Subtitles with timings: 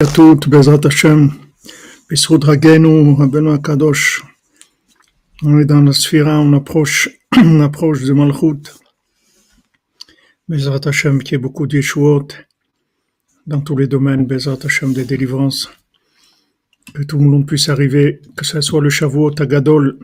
[0.00, 1.32] à toutes, Bezrat Hashem,
[3.52, 4.22] Akadosh.
[5.42, 7.08] On est dans la sphira, on approche,
[7.60, 8.62] approche de Malchut.
[10.48, 12.28] Bezrat Hashem, qui est beaucoup d'Yeshuot
[13.48, 15.68] dans tous les domaines, Bezrat Hashem, des délivrances.
[16.94, 19.98] Que tout le monde puisse arriver, que ce soit le Shavuot Agadol,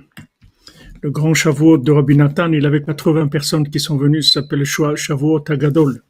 [1.02, 4.58] le grand Shavuot de Rabbi Nathan, il avait 80 personnes qui sont venues, ça s'appelle
[4.58, 6.02] le Shavuot Agadol.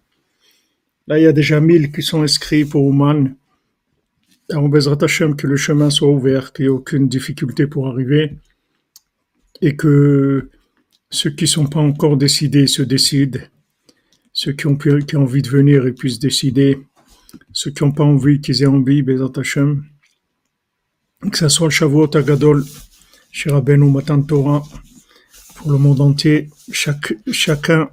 [1.07, 3.35] Là, il y a déjà 1000 qui sont inscrits pour Ouman
[4.51, 8.37] on que le chemin soit ouvert, qu'il n'y ait aucune difficulté pour arriver
[9.61, 10.51] et que
[11.11, 13.41] ceux qui ne sont pas encore décidés se décident.
[14.33, 14.77] Ceux qui ont,
[15.15, 16.79] envie de venir, ils puissent décider.
[17.52, 19.85] Ceux qui n'ont pas envie, qu'ils aient envie, Bezrat Hashem.
[21.30, 22.65] Que ce soit Shavuot Agadol,
[23.30, 24.63] chez Rabbeinu Matan Torah,
[25.55, 26.51] pour le monde entier.
[26.73, 27.88] Chacun,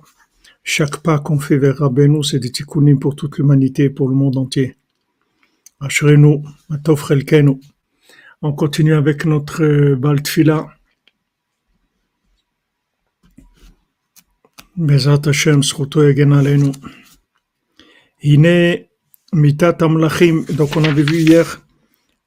[0.63, 4.37] chaque pas qu'on fait vers Rabbeinu, c'est des tikkunim pour toute l'humanité, pour le monde
[4.37, 4.75] entier.
[8.43, 10.69] On continue avec notre Baltfila.
[16.01, 16.71] Egen Alenu.
[18.21, 18.85] Ine
[19.33, 20.45] Mitat Amlachim.
[20.51, 21.65] Donc, on avait vu hier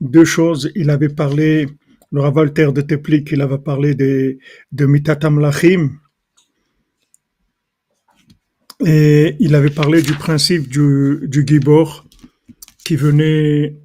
[0.00, 0.72] deux choses.
[0.74, 1.68] Il avait parlé,
[2.10, 4.38] le Ravalter de Teplik, il avait parlé de,
[4.72, 6.00] de Mitat Amlachim.
[8.84, 12.03] Et il avait parlé du principe du Gibor
[12.84, 13.76] qui venait,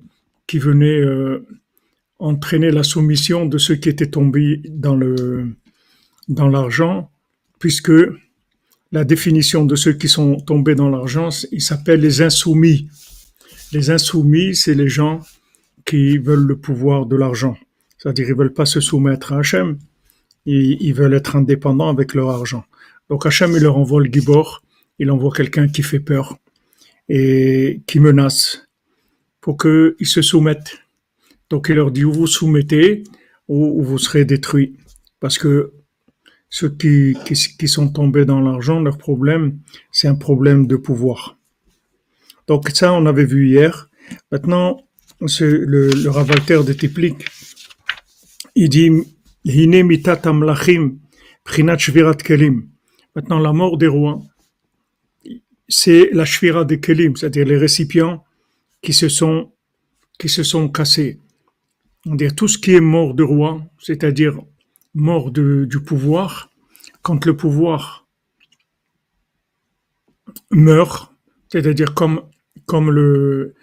[0.45, 1.45] qui venait euh,
[2.19, 5.55] entraîner la soumission de ceux qui étaient tombés dans le
[6.27, 7.09] dans l'argent,
[7.57, 7.91] puisque
[8.91, 12.87] la définition de ceux qui sont tombés dans l'argent, il s'appelle les insoumis.
[13.71, 15.21] Les insoumis, c'est les gens
[15.85, 17.57] qui veulent le pouvoir de l'argent.
[17.97, 19.79] C'est-à-dire, ils veulent pas se soumettre à Hachem,
[20.45, 22.63] ils, ils veulent être indépendants avec leur argent.
[23.09, 24.61] Donc Hachem, il leur envoie le gibor,
[24.99, 26.37] il envoie quelqu'un qui fait peur
[27.09, 28.68] et qui menace
[29.49, 30.77] pour qu'ils se soumettent.
[31.49, 33.03] Donc il leur dit ou vous soumettez
[33.47, 34.77] ou, vous serez détruits.
[35.19, 35.73] Parce que
[36.51, 37.17] ceux qui,
[37.57, 39.57] qui, sont tombés dans l'argent, leur problème,
[39.91, 41.35] c'est un problème de pouvoir.
[42.45, 43.89] Donc ça, on avait vu hier.
[44.31, 44.83] Maintenant,
[45.19, 47.25] le, le ravalter de Tiplik,
[48.53, 48.91] il dit
[49.45, 50.99] Hine mitat amlachim,
[51.43, 52.69] prinat shvirat kelim.
[53.15, 54.21] Maintenant, la mort des rois,
[55.67, 58.23] c'est la shvira des kelim, c'est-à-dire les récipients
[58.81, 59.51] qui se sont,
[60.17, 61.19] qui se sont cassés.
[62.05, 64.39] On dit tout ce qui est mort de roi, c'est-à-dire
[64.93, 66.49] mort de, du pouvoir,
[67.01, 68.07] quand le pouvoir
[70.51, 71.11] meurt,
[71.51, 72.21] c'est-à-dire comme,
[72.65, 73.55] comme le,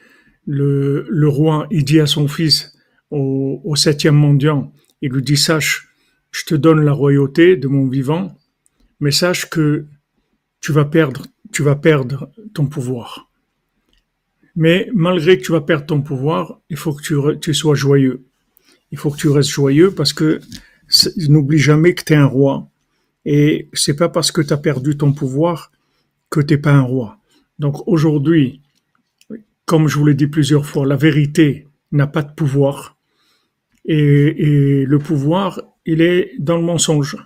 [0.47, 2.77] le, le, roi, il dit à son fils
[3.11, 5.89] au, septième mendiant, il lui dit, sache,
[6.31, 8.37] je te donne la royauté de mon vivant,
[9.01, 9.87] mais sache que
[10.61, 13.31] tu vas perdre, tu vas perdre ton pouvoir.
[14.57, 18.25] Mais malgré que tu vas perdre ton pouvoir, il faut que tu, sois joyeux.
[18.91, 20.41] Il faut que tu restes joyeux parce que
[21.29, 22.69] n'oublie jamais que tu es un roi.
[23.27, 25.73] Et c'est pas parce que tu as perdu ton pouvoir
[26.31, 27.19] que tu n'es pas un roi.
[27.59, 28.63] Donc aujourd'hui,
[29.67, 32.97] comme je vous l'ai dit plusieurs fois, la vérité n'a pas de pouvoir.
[33.85, 37.17] Et, et, le pouvoir, il est dans le mensonge.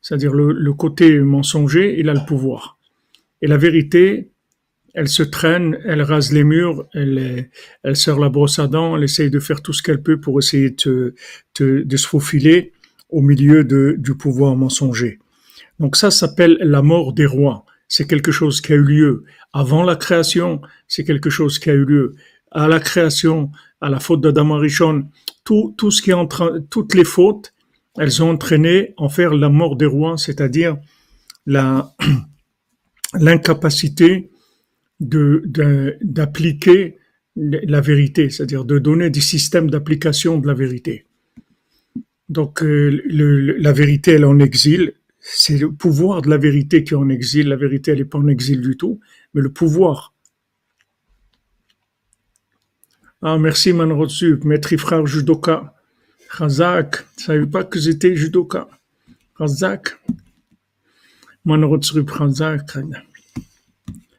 [0.00, 2.78] C'est-à-dire le côté mensonger, il a le pouvoir.
[3.42, 4.30] Et la vérité,
[4.98, 7.50] elle se traîne, elle rase les murs, elle,
[7.84, 10.40] elle sort la brosse à dents, elle essaye de faire tout ce qu'elle peut pour
[10.40, 11.14] essayer de,
[11.54, 12.72] se faufiler
[13.08, 15.20] au milieu du pouvoir mensonger.
[15.78, 17.64] Donc ça s'appelle la mort des rois.
[17.86, 21.74] C'est quelque chose qui a eu lieu avant la création, c'est quelque chose qui a
[21.74, 22.16] eu lieu
[22.50, 25.06] à la création, à la faute d'Adam Arishon.
[25.44, 27.54] Tout, tout ce qui est en train, toutes les fautes,
[27.98, 30.76] elles ont entraîné en faire la mort des rois, c'est-à-dire
[31.46, 31.94] la,
[33.14, 34.32] l'incapacité
[35.00, 35.42] de,
[36.02, 36.98] d'appliquer
[37.36, 41.06] la vérité, c'est-à-dire de donner des systèmes d'application de la vérité.
[42.28, 44.94] Donc euh, le, la vérité, elle est en exil.
[45.20, 47.48] C'est le pouvoir de la vérité qui est en exil.
[47.48, 49.00] La vérité, elle n'est pas en exil du tout,
[49.34, 50.14] mais le pouvoir.
[53.22, 55.74] Ah, merci Manrotsup, maître frère judoka.
[56.36, 58.68] Khazak, je savais pas que j'étais judoka.
[59.36, 59.98] Khazak.
[61.44, 62.76] Manrotsup, Khazak.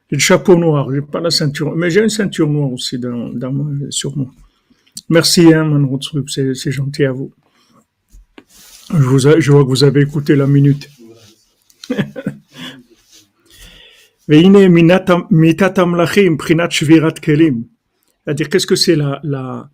[0.09, 3.31] J'ai le chapeau noir, j'ai pas la ceinture, mais j'ai une ceinture noire aussi dans,
[3.91, 4.31] sur moi.
[5.07, 5.87] Merci, hein,
[6.27, 7.31] c'est, c'est gentil à vous.
[8.91, 10.89] Je, vois que vous avez écouté la minute.
[18.23, 19.69] C'est-à-dire, qu'est-ce que c'est la,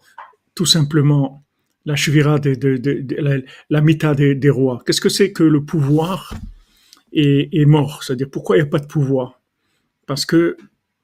[0.53, 1.43] tout simplement
[1.85, 4.81] la shvira de, la, mita des, des rois?
[4.85, 6.33] Qu'est-ce que c'est que le pouvoir
[7.13, 8.03] est, est mort?
[8.03, 9.41] C'est-à-dire, pourquoi il n'y a pas de pouvoir?
[10.06, 10.57] Parce que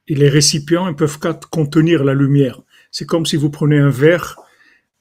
[0.08, 1.20] les récipients ils peuvent
[1.50, 2.62] contenir la lumière.
[2.92, 4.38] C'est comme si vous prenez un verre,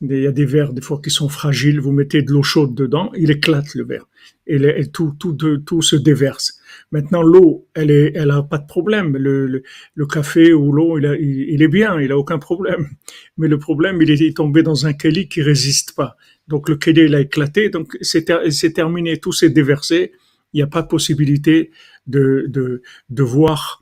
[0.01, 2.75] il y a des verres des fois qui sont fragiles, vous mettez de l'eau chaude
[2.75, 4.07] dedans, il éclate le verre
[4.47, 6.61] et, tout, se déverse.
[6.91, 9.17] Maintenant, l'eau, elle est, elle a pas de problème.
[9.17, 9.63] Le,
[10.07, 12.89] café ou l'eau, il, est bien, il a aucun problème.
[13.37, 16.17] Mais le problème, il est tombé dans un keli qui résiste pas.
[16.49, 20.13] Donc le keli, il a éclaté, donc c'est terminé, tout s'est déversé.
[20.53, 21.71] Il n'y a pas de possibilité
[22.07, 22.83] de
[23.19, 23.80] voir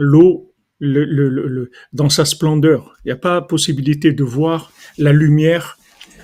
[0.00, 0.50] l'eau
[0.80, 2.96] le, le, dans sa splendeur.
[3.04, 5.78] Il n'y a pas possibilité de voir la lumière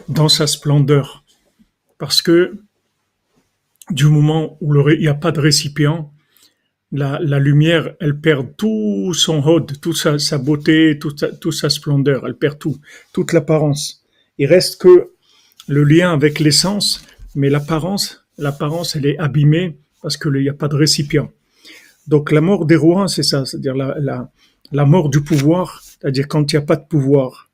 [0.08, 1.24] dans sa splendeur.
[1.98, 2.54] Parce que
[3.90, 6.10] du moment où il n'y a pas de récipient,
[6.90, 12.26] la, lumière, elle perd tout son hod, toute sa, beauté, toute sa, toute sa, splendeur,
[12.26, 12.78] elle perd tout,
[13.12, 14.04] toute l'apparence.
[14.38, 15.10] Il reste que
[15.68, 20.68] le lien avec l'essence, mais l'apparence, l'apparence, elle est abîmée parce qu'il n'y a pas
[20.68, 21.30] de récipient.
[22.08, 26.56] Donc la mort des rois, c'est ça, c'est-à-dire la, mort du pouvoir, c'est-à-dire quand il
[26.56, 27.50] n'y a pas de pouvoir.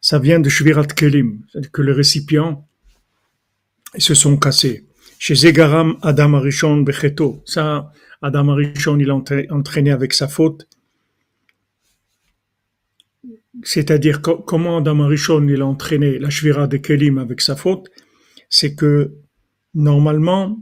[0.00, 2.66] Ça vient de Shvirat Kelim, c'est-à-dire que les récipients
[3.94, 4.86] ils se sont cassés.
[5.18, 9.14] Chez Zegaram Adam Arishon Becheto, ça, Adam Arishon, il a
[9.50, 10.66] entraîné avec sa faute.
[13.62, 17.88] C'est-à-dire comment Adam Arishon, il a entraîné la Shvira de Kelim avec sa faute,
[18.48, 19.14] c'est que
[19.74, 20.58] normalement,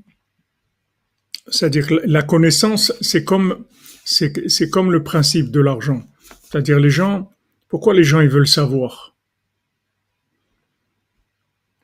[1.48, 3.64] c'est-à-dire que la connaissance, c'est comme,
[4.04, 6.02] c'est comme le principe de l'argent.
[6.44, 7.30] C'est-à-dire les gens,
[7.68, 9.16] pourquoi les gens ils veulent savoir?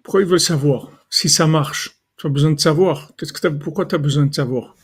[0.03, 0.91] Pourquoi ils veulent savoir?
[1.11, 3.13] Si ça marche Tu as besoin de savoir.
[3.17, 4.77] Qu'est-ce que pourquoi tu as besoin de savoir?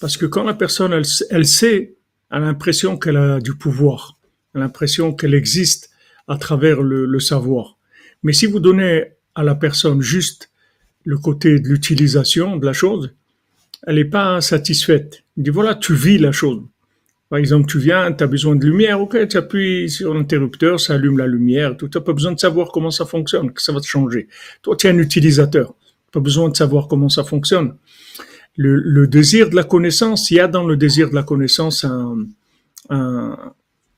[0.00, 1.96] Parce que quand la personne, elle, elle sait,
[2.30, 4.18] elle a l'impression qu'elle a du pouvoir,
[4.54, 5.90] elle a l'impression qu'elle existe
[6.28, 7.78] à travers le savoir.
[8.22, 9.04] Mais si vous donnez
[9.34, 10.50] à la personne juste
[11.04, 13.14] le côté de l'utilisation de la chose,
[13.86, 15.24] elle n'est pas satisfaite.
[15.36, 16.62] Il dit voilà, tu vis la chose.
[17.28, 20.94] Par exemple, tu viens, tu as besoin de lumière, ok, tu appuies sur l'interrupteur, ça
[20.94, 21.76] allume la lumière.
[21.76, 24.28] Tu n'as pas besoin de savoir comment ça fonctionne, que ça va te changer.
[24.62, 25.74] Toi, tu es un utilisateur.
[26.12, 27.74] Pas besoin de savoir comment ça fonctionne.
[28.56, 31.84] Le, le, désir de la connaissance, il y a dans le désir de la connaissance
[31.84, 32.26] un,
[32.90, 33.36] un,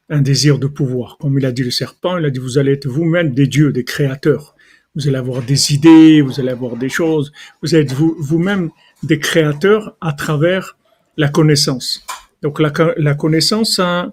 [0.08, 1.19] un désir de pouvoir.
[1.19, 3.73] Comme il a dit le serpent, il a dit, vous allez être vous-même des dieux,
[3.73, 4.56] des créateurs.
[4.94, 7.31] Vous allez avoir des idées, vous allez avoir des choses.
[7.62, 8.70] Vous êtes vous-même
[9.03, 10.77] des créateurs à travers
[11.17, 12.05] la connaissance.
[12.43, 14.12] Donc la, la connaissance, ça,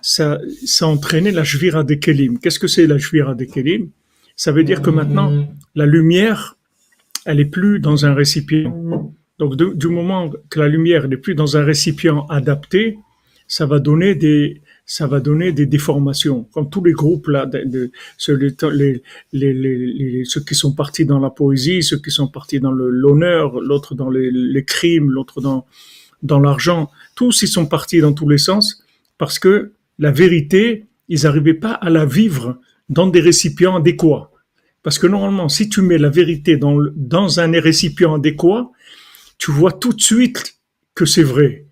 [0.00, 0.38] ça,
[0.80, 2.38] a entraîné la Jvira des Kelim.
[2.38, 3.90] Qu'est-ce que c'est la Jvira des Kelim?
[4.36, 6.56] Ça veut dire que maintenant, la lumière,
[7.24, 8.72] elle est plus dans un récipient.
[9.38, 12.98] Donc du moment que la lumière n'est plus dans un récipient adapté,
[13.48, 17.50] ça va donner des, ça va donner des déformations, comme tous les groupes là,
[18.16, 23.96] ceux, ceux qui sont partis dans la poésie, ceux qui sont partis dans l'honneur, l'autre
[23.96, 25.66] dans les, crimes, l'autre dans
[26.22, 26.90] dans l'argent.
[27.14, 28.82] Tous ils sont partis dans tous les sens
[29.18, 32.58] parce que la vérité, ils n'arrivaient pas à la vivre
[32.88, 34.30] dans des récipients adéquats.
[34.82, 38.70] Parce que normalement, si tu mets la vérité dans, dans un récipient adéquat,
[39.36, 40.58] tu vois tout de suite
[40.94, 41.65] que c'est vrai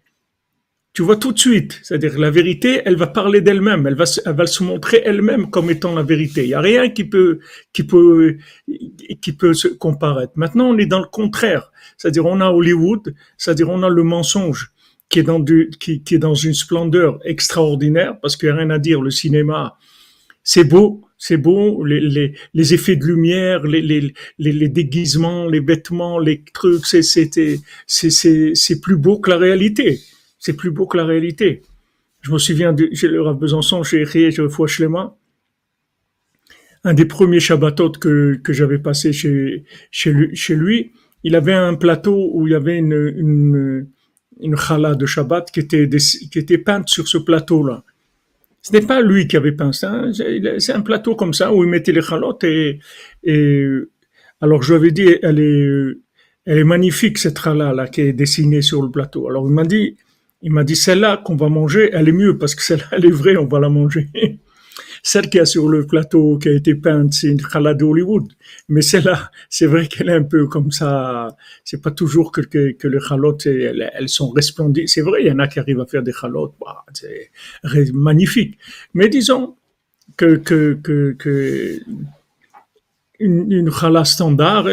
[0.94, 1.80] tu vois tout de suite.
[1.82, 5.68] C'est-à-dire la vérité, elle va parler d'elle-même, elle va, elle va se montrer elle-même comme
[5.68, 6.44] étant la vérité.
[6.44, 7.40] Il n'y a rien qui peut,
[7.72, 8.38] qui peut,
[9.20, 10.32] qui peut se comparaître.
[10.36, 11.72] Maintenant, on est dans le contraire.
[11.98, 14.70] C'est-à-dire on a Hollywood, c'est-à-dire on a le mensonge
[15.08, 18.70] qui est dans du, qui, est dans une splendeur extraordinaire parce qu'il n'y a rien
[18.70, 19.02] à dire.
[19.02, 19.76] Le cinéma,
[20.44, 25.60] c'est beau, c'est beau, les, les, les, effets de lumière, les, les, les, déguisements, les
[25.60, 27.30] vêtements, les trucs, c'est, c'est,
[27.86, 30.00] c'est, c'est plus beau que la réalité
[30.44, 31.62] c'est plus beau que la réalité.
[32.20, 35.16] Je me souviens de j'ai le Rav Besançon, chez Rie, Shlema,
[36.84, 40.90] un des premiers Shabbatot que, que j'avais passé chez, chez, lui, chez
[41.22, 43.88] il avait un plateau où il y avait une, une,
[44.38, 45.88] une chala de Shabbat qui était,
[46.30, 47.82] qui était peinte sur ce plateau-là.
[48.60, 51.70] Ce n'est pas lui qui avait peint ça, c'est un plateau comme ça où il
[51.70, 52.80] mettait les chalotes et,
[53.22, 53.66] et
[54.42, 55.68] alors je lui avais dit, elle est,
[56.44, 59.26] elle est magnifique cette chala là qui est dessinée sur le plateau.
[59.30, 59.96] Alors il m'a dit,
[60.44, 63.10] il m'a dit, celle-là qu'on va manger, elle est mieux parce que celle-là, elle est
[63.10, 64.08] vraie, on va la manger.
[65.02, 68.26] Celle qui a sur le plateau, qui a été peinte, c'est une chalade d'Hollywood.
[68.68, 71.28] Mais celle-là, c'est vrai qu'elle est un peu comme ça.
[71.62, 74.88] C'est pas toujours que, que, que les chalotes, elles, sont resplendissantes.
[74.88, 78.56] C'est vrai, il y en a qui arrivent à faire des chalotes, bah, c'est magnifique.
[78.94, 79.56] Mais disons
[80.16, 81.80] que, que, que, que
[83.20, 84.66] une, une chala standard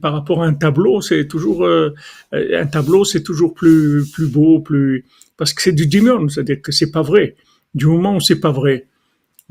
[0.00, 1.94] par rapport à un tableau, c'est toujours euh,
[2.32, 5.04] un tableau, c'est toujours plus plus beau, plus
[5.36, 7.36] parce que c'est du diamond, c'est-à-dire que c'est pas vrai.
[7.74, 8.86] Du moment où c'est pas vrai.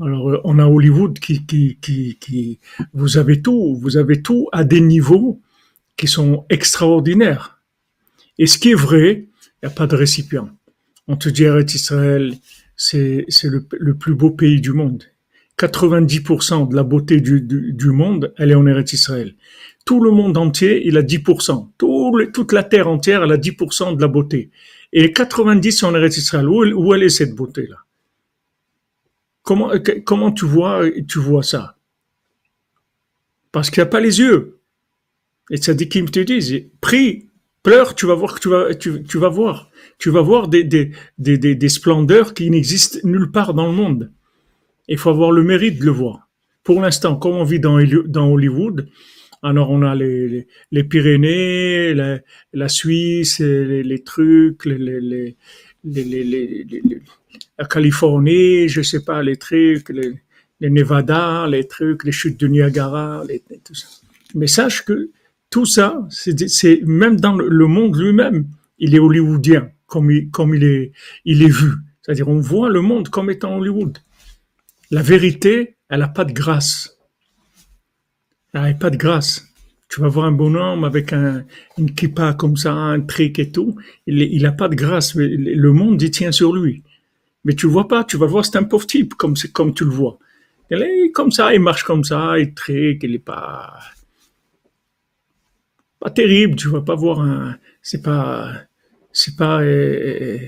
[0.00, 2.58] Alors euh, on a Hollywood qui, qui qui qui
[2.92, 5.40] vous avez tout, vous avez tout à des niveaux
[5.96, 7.60] qui sont extraordinaires.
[8.38, 9.26] Et ce qui est vrai,
[9.62, 10.48] il n'y a pas de récipient.
[11.08, 12.34] On te dit Israël,
[12.76, 15.04] c'est c'est le plus beau pays du monde
[15.58, 19.34] 90% de la beauté du, monde, elle est en Eretz Israël.
[19.84, 21.70] Tout le monde entier, il a 10%.
[22.32, 24.50] toute la terre entière, elle a 10% de la beauté.
[24.92, 26.46] Et les 90 sont en Eretz Israël.
[26.46, 27.76] Où, est cette beauté-là?
[29.42, 29.72] Comment,
[30.04, 31.76] comment tu vois, ça?
[33.50, 34.58] Parce qu'il n'y a pas les yeux.
[35.50, 37.28] Et ça dit qu'il te disent, prie,
[37.62, 39.70] pleure, tu vas voir tu vas, tu vas voir.
[39.98, 44.12] Tu vas voir des, des, des, des, splendeurs qui n'existent nulle part dans le monde.
[44.88, 46.28] Il faut avoir le mérite de le voir.
[46.64, 48.88] Pour l'instant, comme on vit dans, Hollywood,
[49.42, 50.46] alors on a les,
[50.88, 55.34] Pyrénées, la, Suisse, les, trucs, la
[57.70, 63.22] Californie, je sais pas, les trucs, les, Nevada, les trucs, les chutes de Niagara,
[63.64, 63.86] tout ça.
[64.34, 65.10] Mais sache que
[65.50, 68.46] tout ça, c'est même dans le monde lui-même,
[68.78, 70.92] il est hollywoodien, comme il est,
[71.24, 71.72] il est vu.
[72.02, 73.98] C'est-à-dire, on voit le monde comme étant Hollywood.
[74.90, 76.98] La vérité, elle n'a pas de grâce.
[78.54, 79.46] Elle n'a pas de grâce.
[79.90, 81.44] Tu vas voir un bonhomme avec un,
[81.78, 83.76] une kippa comme ça, un trick et tout.
[84.06, 85.14] Il n'a pas de grâce.
[85.14, 86.82] Le monde y tient sur lui.
[87.44, 89.90] Mais tu vois pas, tu vas voir, c'est un pauvre type, comme, comme tu le
[89.90, 90.18] vois.
[90.70, 93.78] Il est comme ça, il marche comme ça, il trick, il est pas,
[95.98, 98.52] pas terrible, tu vas pas voir un, c'est pas,
[99.12, 100.38] c'est pas, euh,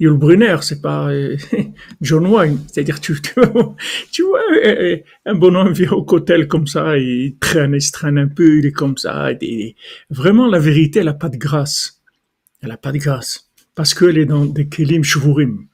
[0.00, 1.36] Yul Brunner, c'est pas euh,
[2.00, 2.58] John Wayne.
[2.66, 7.90] C'est-à-dire, tu, vois, euh, un bonhomme vient au cotel comme ça, il traîne, il se
[7.90, 9.30] traîne un peu, il est comme ça.
[10.10, 12.02] vraiment, la vérité, elle a pas de grâce.
[12.62, 13.50] Elle a pas de grâce.
[13.74, 15.68] Parce qu'elle est dans des kelim shvurim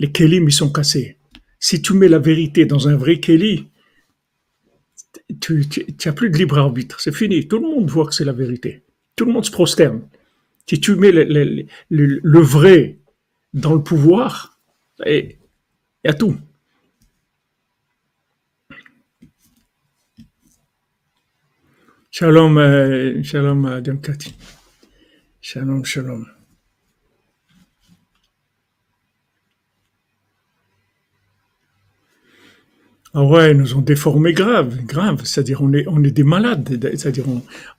[0.00, 1.16] les kelim, ils sont cassés.
[1.58, 3.66] Si tu mets la vérité dans un vrai keli,
[5.40, 5.64] tu
[6.04, 7.00] n'as plus de libre arbitre.
[7.00, 7.48] C'est fini.
[7.48, 8.82] Tout le monde voit que c'est la vérité.
[9.16, 10.02] Tout le monde se prosterne.
[10.66, 12.97] Si tu mets le, vrai
[13.54, 14.58] dans le pouvoir,
[15.06, 15.36] y
[16.04, 16.36] a tout.
[22.10, 23.82] Shalom, euh, shalom, euh,
[25.40, 26.26] Shalom, shalom.
[33.14, 35.22] Ah ouais, nous ont déformé grave, grave.
[35.24, 36.78] C'est-à-dire, on est, on est des malades.
[36.96, 37.24] C'est-à-dire,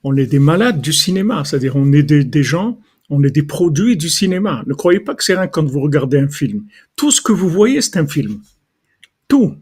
[0.04, 1.44] on, est des malades du cinéma.
[1.44, 4.62] C'est-à-dire, on est des, gens, on est des produits du cinéma.
[4.66, 6.64] Ne croyez pas que c'est rien quand vous regardez un film.
[6.96, 8.40] Tout ce que vous voyez, c'est un film.
[9.28, 9.56] Tout.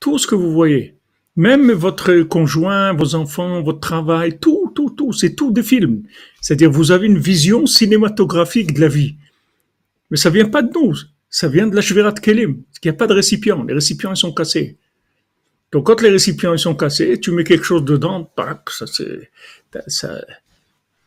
[0.00, 0.96] Tout ce que vous voyez.
[1.36, 6.02] Même votre conjoint, vos enfants, votre travail, tout, tout, tout, c'est tout des films.
[6.40, 9.14] C'est-à-dire, vous avez une vision cinématographique de la vie.
[10.10, 10.94] Mais ça vient pas de nous
[11.32, 13.64] ça vient de la Shvirat Kelim, parce qu'il n'y a pas de récipient.
[13.64, 14.76] Les récipients, ils sont cassés.
[15.72, 18.30] Donc, quand les récipients, ils sont cassés, tu mets quelque chose dedans,
[18.68, 18.84] ça,
[19.86, 20.24] ça,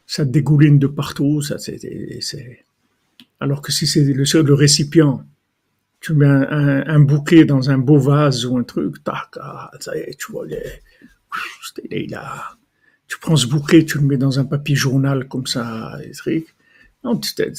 [0.06, 2.66] ça dégouline de partout, ça, c'est,
[3.40, 5.26] alors que si c'est le seul récipient,
[6.00, 10.46] tu mets un, bouquet dans un beau vase ou un truc, tac, ah, tu vois,
[10.48, 12.58] là.
[13.08, 15.98] Tu prends ce bouquet, tu le mets dans un papier journal comme ça,
[16.28, 16.46] et.
[17.04, 17.54] Non, c'est,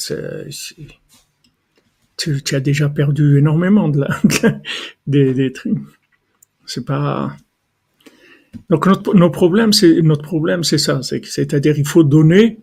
[2.17, 4.61] tu, as déjà perdu énormément de la,
[5.07, 5.77] des trucs.
[6.65, 7.35] C'est pas.
[8.69, 12.59] Donc notre, nos c'est notre problème, c'est ça, c'est-à-dire il faut donner,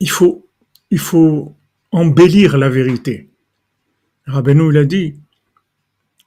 [0.00, 0.46] il faut,
[0.90, 1.54] il faut
[1.92, 3.28] embellir la vérité.
[4.26, 5.14] Rabbeinu il a dit,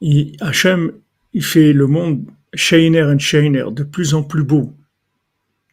[0.01, 0.93] il, Hachem,
[1.33, 4.73] il fait le monde Shainer and Shainer, de plus en plus beau.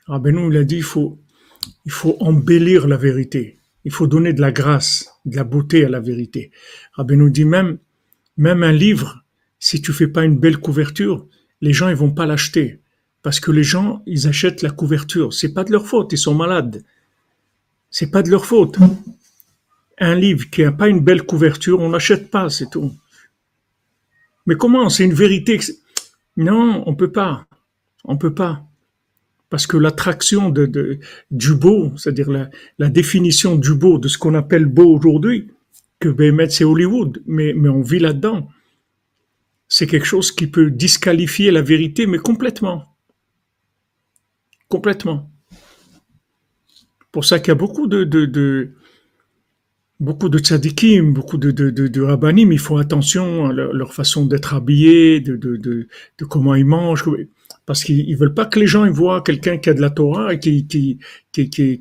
[0.07, 1.19] Rabbeinu il a dit, il faut,
[1.85, 3.57] il faut embellir la vérité.
[3.87, 6.51] Il faut donner de la grâce, de la beauté à la vérité.
[6.95, 7.79] Rabbi nous dit même,
[8.37, 9.25] même un livre,
[9.61, 11.29] si tu fais pas une belle couverture,
[11.61, 12.81] les gens ils vont pas l'acheter
[13.23, 15.33] parce que les gens ils achètent la couverture.
[15.33, 16.85] C'est pas de leur faute, ils sont malades.
[17.91, 18.79] C'est pas de leur faute.
[19.99, 22.93] Un livre qui a pas une belle couverture, on n'achète pas, c'est tout.
[24.47, 24.89] Mais comment?
[24.89, 25.59] C'est une vérité.
[26.37, 27.47] Non, on peut pas.
[28.05, 28.63] On peut pas.
[29.51, 30.99] Parce que l'attraction de,
[31.31, 32.31] du beau, c'est-à-dire
[32.79, 35.51] la, définition du beau, de ce qu'on appelle beau aujourd'hui,
[35.99, 38.49] que Bémet c'est Hollywood, mais, mais on vit là-dedans.
[39.69, 42.97] C'est quelque chose qui peut disqualifier la vérité, mais complètement.
[44.69, 45.31] Complètement.
[47.13, 48.75] Pour ça qu'il y a beaucoup de, de,
[50.01, 51.51] beaucoup de tzadikim, beaucoup de,
[52.53, 55.89] ils font attention à leur, façon d'être habillés, de,
[56.29, 57.05] comment ils mangent
[57.65, 60.33] parce qu'ils veulent pas que les gens ils voient quelqu'un qui a de la Torah
[60.33, 60.99] et qui,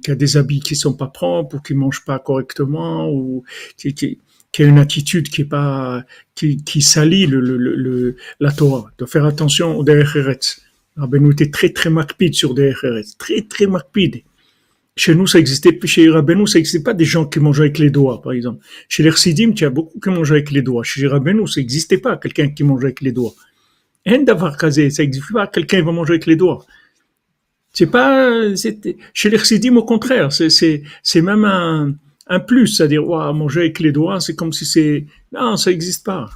[0.07, 3.43] a des habits qui sont pas propres ou qui mange pas correctement ou
[3.77, 4.19] qui,
[4.55, 8.89] qui a une attitude qui est pas qui, qui salit le, le, le, la Torah.
[8.97, 10.61] De faire attention au Derech Eretz.
[10.95, 14.23] Rabbeinu était très très makpid sur Derech Eretz, très très makpid.
[14.95, 17.89] Chez nous, ça existait, chez Rabbeinu, ça n'existait pas des gens qui mangeaient avec les
[17.89, 18.63] doigts, par exemple.
[18.87, 20.83] Chez les Chassidim, tu as beaucoup qui mangeaient avec les doigts.
[20.83, 23.33] Chez Rabbeinu, ça n'existait pas quelqu'un qui mangeait avec les doigts.
[24.05, 26.65] Un d'avoir casé, ça n'existe pas quelqu'un va manger avec les doigts.
[27.73, 28.55] C'est pas,
[29.13, 31.93] chez les Chassidim, au contraire, c'est, c'est, c'est même un,
[32.27, 36.05] un plus, c'est-à-dire, ouais, manger avec les doigts, c'est comme si c'est, non, ça n'existe
[36.05, 36.29] pas.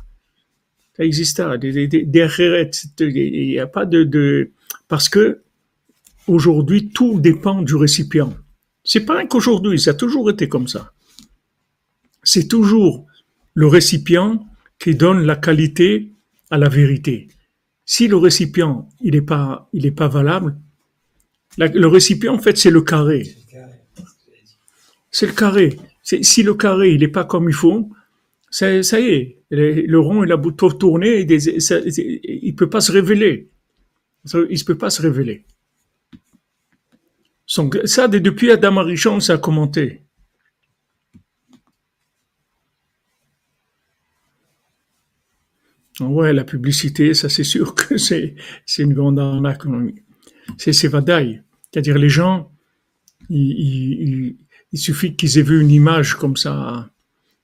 [0.96, 1.58] Ça n'existe pas.
[1.58, 4.52] Des, il n'y a pas de, de,
[4.88, 5.42] parce que,
[6.28, 8.34] aujourd'hui, tout dépend du récipient.
[8.84, 10.94] C'est pas qu'aujourd'hui, ça a toujours été comme ça.
[12.24, 13.06] C'est toujours
[13.54, 14.46] le récipient
[14.78, 16.12] qui donne la qualité
[16.50, 17.28] à la vérité.
[17.86, 20.58] Si le récipient il n'est pas il est pas valable,
[21.58, 23.36] le récipient en fait c'est le carré.
[25.12, 25.78] C'est le carré.
[26.04, 27.90] Si le carré il n'est pas comme il faut,
[28.50, 33.50] ça, y est, le rond il a beau tourner, il ne peut pas se révéler.
[34.34, 35.46] Il ne peut pas se révéler.
[37.46, 40.04] Ça, depuis Adam Arishon, ça a commenté.
[46.00, 48.36] Ouais, la publicité, ça c'est sûr que c'est,
[48.78, 49.64] une grande arnaque.
[50.58, 51.44] C'est, c'est vadaille.
[51.72, 52.52] C'est-à-dire les gens,
[54.72, 56.90] il, suffit qu'ils aient vu une image comme ça.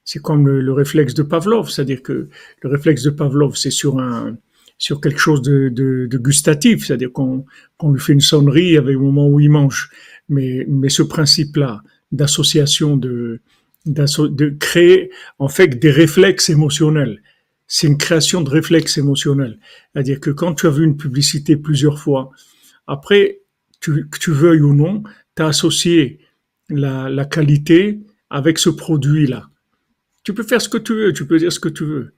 [0.03, 1.69] C'est comme le, le réflexe de Pavlov.
[1.69, 2.29] C'est-à-dire que
[2.61, 4.37] le réflexe de Pavlov, c'est sur un,
[4.77, 7.45] sur quelque chose de, de, de gustatif, c'est-à-dire qu'on
[7.77, 9.89] qu'on lui fait une sonnerie avec le moment où il mange.
[10.29, 13.41] Mais, mais ce principe-là d'association, de,
[13.85, 17.21] de créer en fait des réflexes émotionnels,
[17.67, 19.59] c'est une création de réflexes émotionnels.
[19.93, 22.31] C'est-à-dire que quand tu as vu une publicité plusieurs fois,
[22.87, 23.41] après,
[23.81, 25.03] tu, que tu veuilles ou non,
[25.35, 26.19] tu as associé
[26.69, 29.49] la, la qualité avec ce produit-là.
[30.23, 32.15] Tu peux faire ce que tu veux, tu peux dire ce que tu veux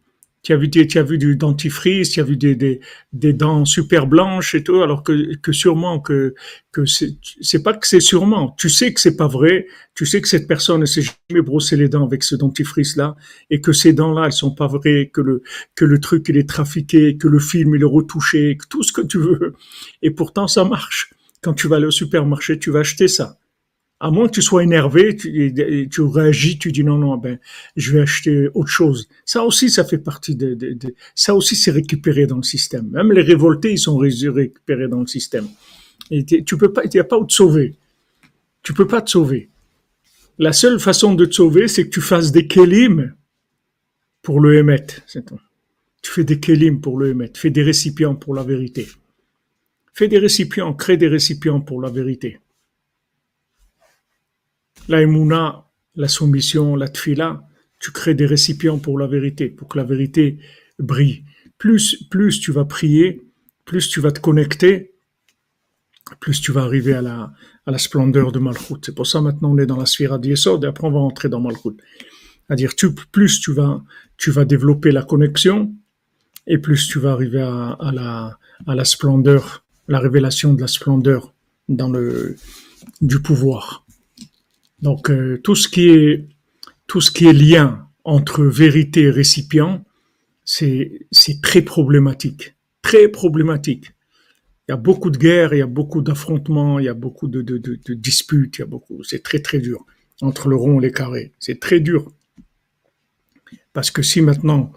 [0.47, 2.79] tu as vu, tu as vu du dentifrice, tu as vu des, des,
[3.11, 6.35] des, dents super blanches et tout, alors que, que sûrement que,
[6.71, 8.55] que c'est pas que c'est sûrement.
[8.57, 9.67] Tu sais que c'est pas vrai.
[9.93, 13.17] Tu sais que cette personne ne s'est jamais brossé les dents avec ce dentifrice-là
[13.49, 15.43] et que ces dents-là, elles sont pas vraies, que le,
[15.75, 19.01] que le truc, il est trafiqué, que le film, il est retouché, tout ce que
[19.01, 19.53] tu veux.
[20.01, 21.13] Et pourtant, ça marche.
[21.41, 23.37] Quand tu vas aller au supermarché, tu vas acheter ça
[23.99, 27.39] à moins que tu sois énervé, tu, réagis, tu dis non, non, ben,
[27.75, 29.07] je vais acheter autre chose.
[29.25, 32.87] Ça aussi, ça fait partie de, de, de ça aussi, c'est récupéré dans le système.
[32.91, 35.47] Même les révoltés, ils sont récupérés dans le système.
[36.09, 37.75] Tu peux pas, il n'y a pas où te sauver.
[38.61, 39.49] Tu peux pas te sauver.
[40.37, 43.15] La seule façon de te sauver, c'est que tu fasses des kélim
[44.21, 45.01] pour le émettre.
[46.03, 47.39] Tu fais des kélim pour le émettre.
[47.39, 48.87] Fais des récipients pour la vérité.
[49.93, 52.39] Fais des récipients, crée des récipients pour la vérité
[54.87, 57.43] la emuna, la soumission, la tfila,
[57.79, 60.39] tu crées des récipients pour la vérité, pour que la vérité
[60.79, 61.23] brille.
[61.57, 63.21] Plus, plus tu vas prier,
[63.65, 64.93] plus tu vas te connecter,
[66.19, 67.33] plus tu vas arriver à la,
[67.65, 68.75] à la splendeur de Malchut.
[68.83, 71.29] C'est pour ça maintenant on est dans la sphère d'Yesod et après on va entrer
[71.29, 71.77] dans Malchut.
[72.47, 72.73] C'est-à-dire
[73.11, 73.83] plus tu vas,
[74.15, 75.73] tu vas développer la connexion
[76.45, 80.67] et plus tu vas arriver à, à, la, à la splendeur, la révélation de la
[80.67, 81.33] splendeur
[81.67, 82.37] dans le,
[83.01, 83.85] du pouvoir.
[84.81, 86.27] Donc euh, tout ce qui est
[86.87, 89.83] tout ce qui est lien entre vérité et récipient,
[90.45, 93.93] c'est c'est très problématique, très problématique.
[94.67, 97.29] Il y a beaucoup de guerres, il y a beaucoup d'affrontements, il y a beaucoup
[97.29, 99.01] de, de, disputes, il y a beaucoup.
[99.03, 99.85] C'est très très dur
[100.21, 101.31] entre le rond et les carrés.
[101.39, 102.11] C'est très dur
[103.71, 104.73] parce que si maintenant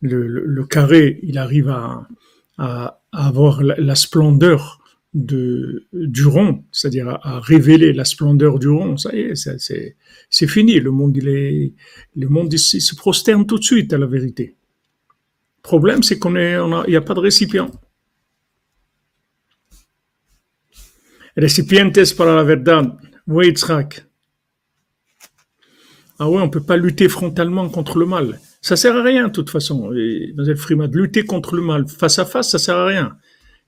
[0.00, 2.08] le, le, carré il arrive à,
[2.56, 4.80] à, avoir la splendeur
[5.16, 10.78] du rond, c'est-à-dire à, révéler la splendeur du rond, ça y est, c'est, fini.
[10.78, 11.72] Le monde, il est,
[12.14, 14.56] le monde il, se prosterne tout de suite à la vérité.
[15.58, 17.70] Le problème, c'est qu'on on il n'y a pas de récipient.
[21.36, 22.96] Recipientes para la verdad.
[23.26, 23.52] Oui,
[26.18, 28.38] Ah ouais, on peut pas lutter frontalement contre le mal.
[28.62, 29.90] Ça sert à rien, de toute façon.
[29.90, 33.16] Mademoiselle Freeman, lutter contre le mal face à face, ça sert à rien.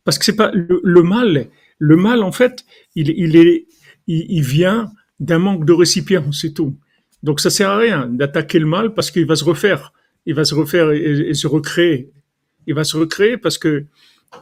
[0.09, 1.49] Parce que c'est pas le, mal.
[1.79, 3.66] Le mal, en fait, il, est,
[4.07, 4.90] il, vient
[5.21, 6.79] d'un manque de récipient, c'est tout.
[7.23, 9.92] Donc ça sert à rien d'attaquer le mal parce qu'il va se refaire,
[10.25, 12.11] il va se refaire et, se recréer.
[12.66, 13.85] Il va se recréer parce que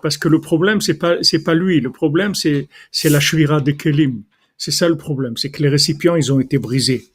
[0.03, 1.81] parce que le problème c'est pas c'est pas lui.
[1.81, 4.23] Le problème c'est c'est la shvira de Kelim.
[4.57, 7.07] C'est ça le problème, c'est que les récipients ils ont été brisés.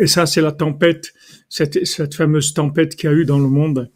[0.00, 1.12] Et ça c'est la tempête
[1.48, 3.90] cette, cette fameuse tempête qu'il y a eu dans le monde.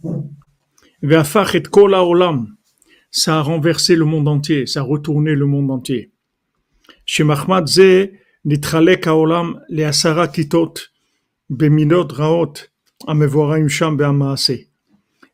[3.10, 6.10] Ça a renversé le monde entier, ça a retourné le monde entier.
[7.06, 7.24] Chez
[8.44, 10.74] nitralek haolam le asara kitot,
[11.48, 12.54] beminot raot,
[13.06, 14.36] amevoraim sham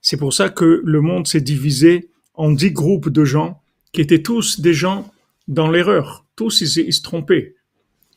[0.00, 4.22] C'est pour ça que le monde s'est divisé en dix groupes de gens qui étaient
[4.22, 5.10] tous des gens
[5.48, 6.26] dans l'erreur.
[6.36, 7.56] Tous, ils, se trompaient.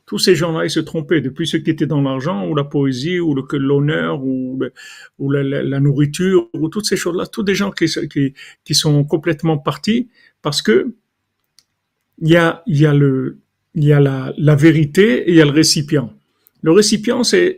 [0.05, 3.19] Tous ces gens-là, ils se trompaient, depuis ceux qui étaient dans l'argent, ou la poésie,
[3.19, 4.59] ou l'honneur, ou,
[5.29, 7.25] la, nourriture, ou toutes ces choses-là.
[7.25, 10.09] Tous des gens qui, qui, qui sont complètement partis
[10.41, 10.93] parce que
[12.19, 13.39] il y a, y a, le,
[13.75, 16.13] y a la, la vérité et il y a le récipient.
[16.61, 17.57] Le récipient, c'est,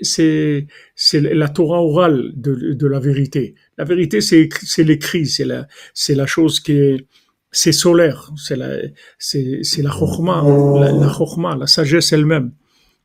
[1.13, 3.53] la Torah orale de, de la vérité.
[3.77, 7.07] La vérité, c'est, c'est l'écrit, c'est la, c'est la chose qui est,
[7.55, 8.69] c'est solaire, c'est la,
[9.17, 12.51] c'est, la chorma, la, la la sagesse elle-même.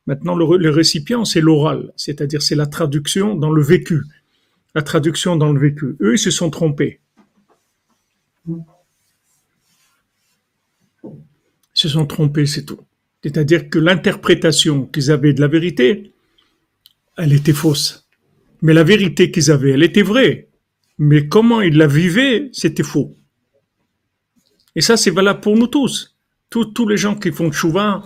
[0.08, 4.02] Maintenant, le, le récipient, c'est l'oral, c'est-à-dire c'est la traduction dans le vécu.
[4.74, 5.96] La traduction dans le vécu.
[6.00, 6.98] Eux, ils se sont trompés.
[8.48, 8.58] Ils
[11.74, 12.80] se sont trompés, c'est tout.
[13.22, 16.12] C'est-à-dire que l'interprétation qu'ils avaient de la vérité,
[17.16, 18.08] elle était fausse.
[18.62, 20.48] Mais la vérité qu'ils avaient, elle était vraie.
[20.98, 23.14] Mais comment ils la vivaient, c'était faux.
[24.76, 26.16] Et ça, c'est valable pour nous tous.
[26.48, 28.02] Tous, les gens qui font chouva,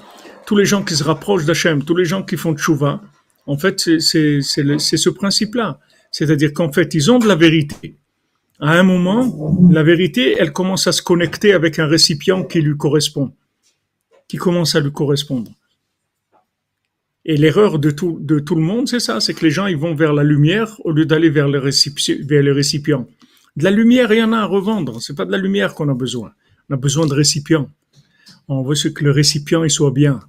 [0.47, 3.01] tous les gens qui se rapprochent d'Hachem, tous les gens qui font chouva,
[3.47, 5.79] en fait, c'est ce principe-là.
[6.11, 7.97] C'est-à-dire qu'en fait, ils ont de la vérité.
[8.61, 12.77] À un moment, la vérité, elle commence à se connecter avec un récipient qui lui
[12.77, 13.33] correspond
[14.29, 15.51] qui commence à lui correspondre.
[17.25, 20.13] Et l'erreur de tout, le monde, c'est ça, c'est que les gens ils vont vers
[20.13, 23.09] la lumière au lieu d'aller vers, les vers les récipients.
[23.57, 25.01] De la lumière, il y en a à revendre.
[25.01, 26.33] C'est pas de la lumière qu'on a besoin.
[26.69, 27.69] On a besoin de récipients.
[28.49, 30.21] On veut que le récipient soit bien,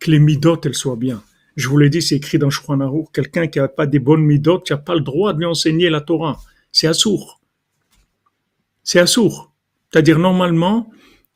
[0.00, 1.22] que les midotes elles soient bien.
[1.56, 4.66] Je vous l'ai dit, c'est écrit dans Shouchan quelqu'un qui n'a pas des bonnes midotes,
[4.66, 6.40] qui n'a pas le droit de lui enseigner la Torah.
[6.72, 7.40] C'est assourd.
[8.82, 9.52] C'est assourd.
[9.92, 10.90] C'est-à-dire, normalement,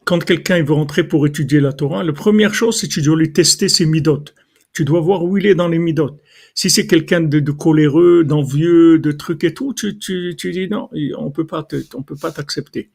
[0.04, 3.16] quand quelqu'un veut rentrer pour étudier la Torah, la première chose, c'est que tu dois
[3.16, 4.34] lui tester ses midotes.
[4.72, 6.20] Tu dois voir où il est dans les midotes.
[6.54, 10.88] Si c'est quelqu'un de, coléreux, d'envieux, de trucs et tout, tu, tu, tu dis non,
[11.16, 12.90] on peut peut pas t'accepter.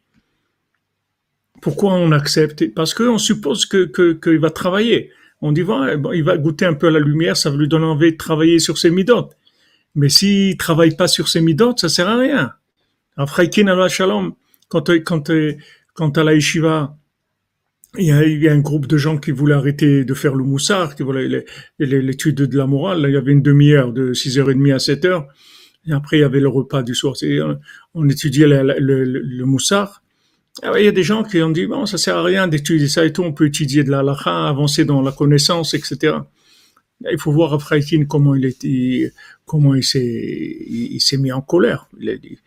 [1.64, 2.74] Pourquoi on accepte?
[2.74, 5.12] Parce qu'on suppose que qu'il va travailler.
[5.42, 7.86] On dit bon, il va goûter un peu à la lumière, ça va lui donner
[7.86, 9.36] envie de travailler sur ses midotes.
[9.96, 12.52] Mais s'il travaille pas sur ses midotes, ça sert à rien.
[13.18, 13.50] Après,
[13.90, 14.34] Shalom,
[14.68, 15.32] quand quand
[15.94, 16.98] quand à la yeshiva,
[17.98, 21.04] il y, a, un groupe de gens qui voulaient arrêter de faire le moussard, qui
[21.04, 21.46] voulaient
[21.78, 23.06] l'étude de la morale.
[23.08, 25.28] il y avait une demi-heure de 6h30 à 7h.
[25.86, 27.14] Et après, il y avait le repas du soir.
[27.94, 30.03] On étudiait le, le, moussard.
[30.62, 32.88] Ah il y a des gens qui ont dit, bon, ça sert à rien d'étudier
[32.88, 33.24] ça et tout.
[33.24, 36.18] On peut étudier de la lacha, avancer dans la connaissance, etc.
[37.12, 39.12] Il faut voir après comment il était,
[39.46, 41.88] comment il s'est, il s'est mis en colère.
[42.00, 42.38] Il a dit,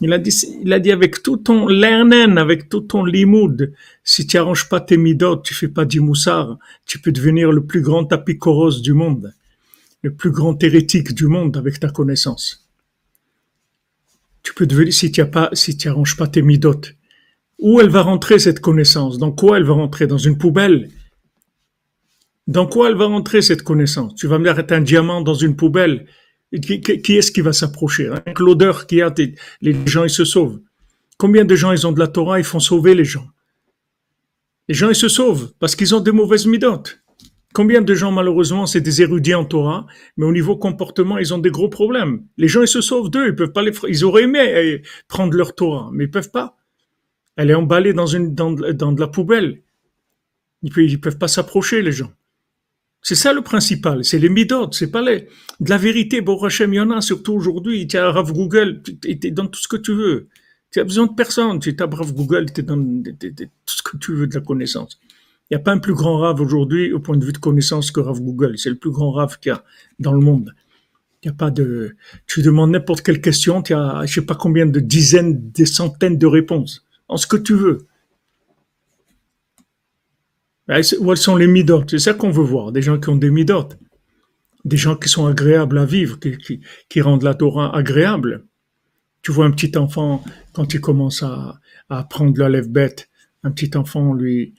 [0.00, 3.72] il a dit, il a dit avec tout ton lernen, avec tout ton limoud,
[4.04, 7.64] si tu arranges pas tes midot, tu fais pas du moussard, tu peux devenir le
[7.64, 9.32] plus grand apicoros du monde,
[10.02, 12.68] le plus grand hérétique du monde avec ta connaissance.
[14.42, 16.82] Tu peux devenir, si tu as pas, si tu arranges pas tes midot,
[17.58, 19.18] où elle va rentrer cette connaissance?
[19.18, 20.06] Dans quoi elle va rentrer?
[20.06, 20.90] Dans une poubelle?
[22.46, 24.14] Dans quoi elle va rentrer cette connaissance?
[24.14, 26.06] Tu vas me dire, un diamant dans une poubelle
[26.60, 28.08] qui, est-ce qui va s'approcher?
[28.08, 29.12] Avec l'odeur qu'il y a,
[29.60, 30.60] les gens ils se sauvent.
[31.18, 33.26] Combien de gens ils ont de la Torah, ils font sauver les gens?
[34.68, 37.00] Les gens ils se sauvent parce qu'ils ont des mauvaises midotes.
[37.52, 41.38] Combien de gens malheureusement c'est des érudits en Torah, mais au niveau comportement ils ont
[41.38, 42.24] des gros problèmes.
[42.36, 45.34] Les gens ils se sauvent d'eux, ils peuvent pas les, ils auraient aimé eh, prendre
[45.34, 46.56] leur Torah, mais ils peuvent pas.
[47.36, 49.62] Elle est emballée dans une de la poubelle.
[50.62, 52.12] Ils ils peuvent pas s'approcher les gens.
[53.02, 55.28] C'est ça le principal, c'est les midot, c'est pas les...
[55.60, 58.82] De la vérité, bon Hachem, il y en a, surtout aujourd'hui, tu as Rav Google,
[58.82, 60.26] tu dans tout ce que tu veux.
[60.72, 63.96] Tu as besoin de personne, tu as Rav Google, tu es dans tout ce que
[63.98, 64.98] tu veux de la connaissance.
[65.48, 67.92] Il n'y a pas un plus grand Rav aujourd'hui au point de vue de connaissance
[67.92, 68.58] que Rav Google.
[68.58, 69.62] C'est le plus grand Rav qu'il y a
[70.00, 70.52] dans le monde.
[71.22, 71.94] Il n'y a pas de...
[72.26, 76.18] Tu demandes n'importe quelle question, tu as je sais pas combien de dizaines, des centaines
[76.18, 76.85] de réponses.
[77.08, 77.86] En ce que tu veux.
[81.00, 81.90] Où sont les midotes?
[81.90, 83.78] C'est ça qu'on veut voir, des gens qui ont des midotes,
[84.64, 88.44] des gens qui sont agréables à vivre, qui, rendent la Torah agréable.
[89.22, 93.08] Tu vois un petit enfant, quand il commence à, à apprendre la lève bête,
[93.44, 94.54] un petit enfant, on lui,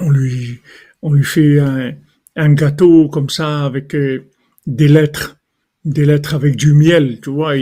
[0.00, 0.60] on lui,
[1.02, 4.28] on lui fait un, gâteau comme ça avec euh,
[4.66, 5.38] des lettres,
[5.84, 7.54] des lettres avec du miel, tu vois,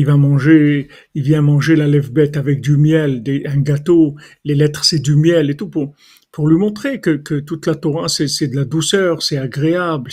[0.00, 4.54] il va manger, il vient manger la lève bête avec du miel, un gâteau, les
[4.54, 5.94] lettres c'est du miel et tout pour,
[6.32, 10.10] pour lui montrer que, que toute la Torah, c'est de la douceur, c'est agréable.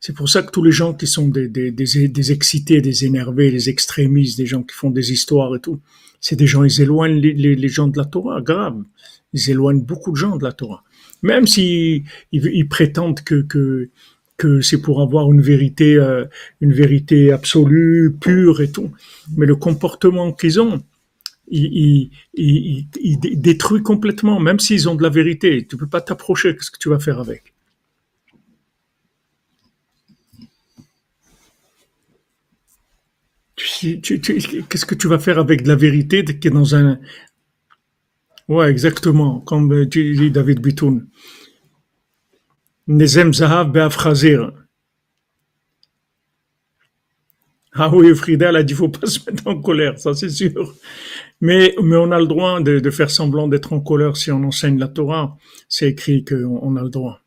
[0.00, 3.50] C'est pour ça que tous les gens qui sont des, des, des, excités, des énervés,
[3.50, 5.80] des extrémistes, des gens qui font des histoires et tout,
[6.20, 8.82] c'est des gens, ils éloignent les, les, gens de la Torah, grave.
[9.32, 10.84] Ils éloignent beaucoup de gens de la Torah.
[11.22, 13.88] Même s'ils ils, ils, prétendent que, que,
[14.36, 16.24] que c'est pour avoir une vérité, euh,
[16.60, 18.90] une vérité absolue, pure et tout.
[19.36, 20.82] Mais le comportement qu'ils ont,
[21.48, 25.66] il, il, il, détruit complètement, même s'ils ont de la vérité.
[25.68, 26.56] Tu peux pas t'approcher.
[26.56, 27.52] Qu'est-ce que tu vas faire avec?
[33.56, 36.98] Qu'est-ce que tu vas faire avec de la vérité qui est dans un...
[38.48, 41.06] Ouais, exactement, comme tu dis David Bitoun.
[42.92, 44.52] Nezem Zahav Be'afrazir.
[47.74, 50.74] Ah oui, Frida, elle a dit, faut pas se mettre en colère, ça c'est sûr.
[51.40, 54.78] Mais, mais on a le droit de, faire semblant d'être en colère si on enseigne
[54.78, 55.38] la Torah.
[55.70, 57.20] C'est écrit qu'on on a le droit.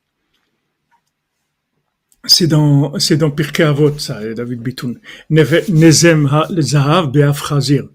[2.26, 5.00] C'est dans, c'est dans Pirkei Avot, ça, David Bitoun.
[5.32, 7.90] Nezem Zahav Be'afrazir.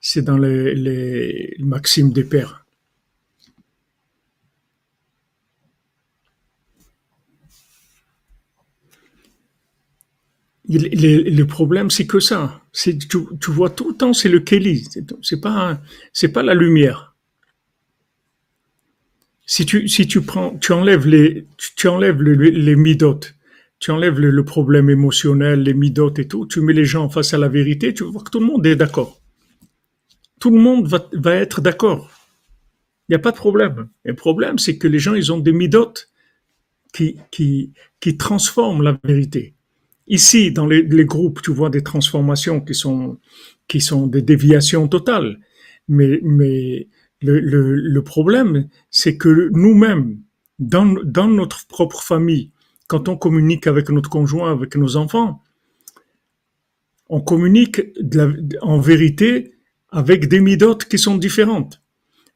[0.00, 2.59] C'est dans les, les maximes des pères.
[10.78, 12.60] Le problème, c'est que ça.
[12.72, 14.86] Tu, vois tout le temps, c'est le Kelly.
[15.22, 15.80] C'est pas,
[16.32, 17.16] pas la lumière.
[19.46, 23.34] Si tu, prends, tu enlèves les, tu enlèves les, midotes,
[23.80, 27.38] tu enlèves le, problème émotionnel, les midotes et tout, tu mets les gens face à
[27.38, 29.20] la vérité, tu voir que tout le monde est d'accord.
[30.38, 32.10] Tout le monde va, va être d'accord.
[33.08, 33.88] Il n'y a pas de problème.
[34.04, 36.10] Le problème, c'est que les gens, ils ont des midotes
[36.94, 39.54] qui, qui, qui transforment la vérité.
[40.10, 43.18] Ici, dans les, groupes, tu vois des transformations qui sont,
[43.68, 45.38] qui sont des déviations totales.
[45.86, 46.88] Mais, mais
[47.22, 50.18] le, problème, c'est que nous-mêmes,
[50.58, 52.50] dans, dans notre propre famille,
[52.88, 55.42] quand on communique avec notre conjoint, avec nos enfants,
[57.08, 57.80] on communique
[58.62, 59.54] en vérité
[59.90, 61.82] avec des midotes qui sont différentes.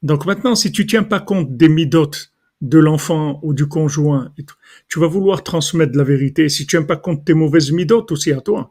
[0.05, 2.34] Donc maintenant, si tu tiens pas compte des midotes
[2.64, 4.33] de l'enfant ou du conjoint,
[4.88, 6.48] tu vas vouloir transmettre la vérité.
[6.48, 8.70] Si tu n'aimes pas compte tes mauvaises midotes aussi à toi,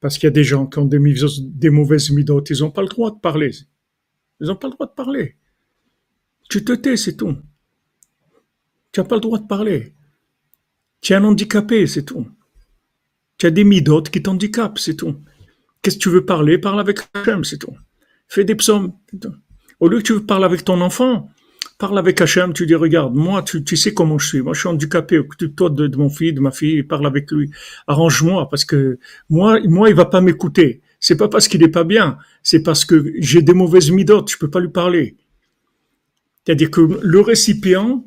[0.00, 2.88] parce qu'il y a des gens qui ont des, mauvaises midotes, ils n'ont pas le
[2.88, 3.50] droit de parler.
[4.40, 5.36] Ils n'ont pas le droit de parler.
[6.48, 7.36] Tu te tais, c'est tout.
[8.92, 9.94] Tu n'as pas le droit de parler.
[11.00, 12.28] Tu es un handicapé, c'est tout.
[13.36, 15.16] Tu as des midotes qui t'handicapent, c'est tout.
[15.82, 16.58] Qu'est-ce que tu veux parler?
[16.58, 17.76] Parle avec Hachem, c'est tout.
[18.28, 18.92] Fais des psaumes.
[19.80, 21.28] Au lieu que tu veux parler avec ton enfant,
[21.78, 24.42] parle avec Hachem, tu dis, regarde, moi, tu, sais comment je suis.
[24.42, 25.18] Moi, je suis handicapé.
[25.18, 27.50] Occupe-toi de, de, mon fils, de ma fille, parle avec lui.
[27.86, 28.98] Arrange-moi, parce que
[29.30, 30.82] moi, moi, il va pas m'écouter.
[31.00, 32.18] C'est pas parce qu'il est pas bien.
[32.42, 34.30] C'est parce que j'ai des mauvaises midotes.
[34.30, 35.16] Je peux pas lui parler.
[36.44, 38.04] C'est-à-dire que le récipient,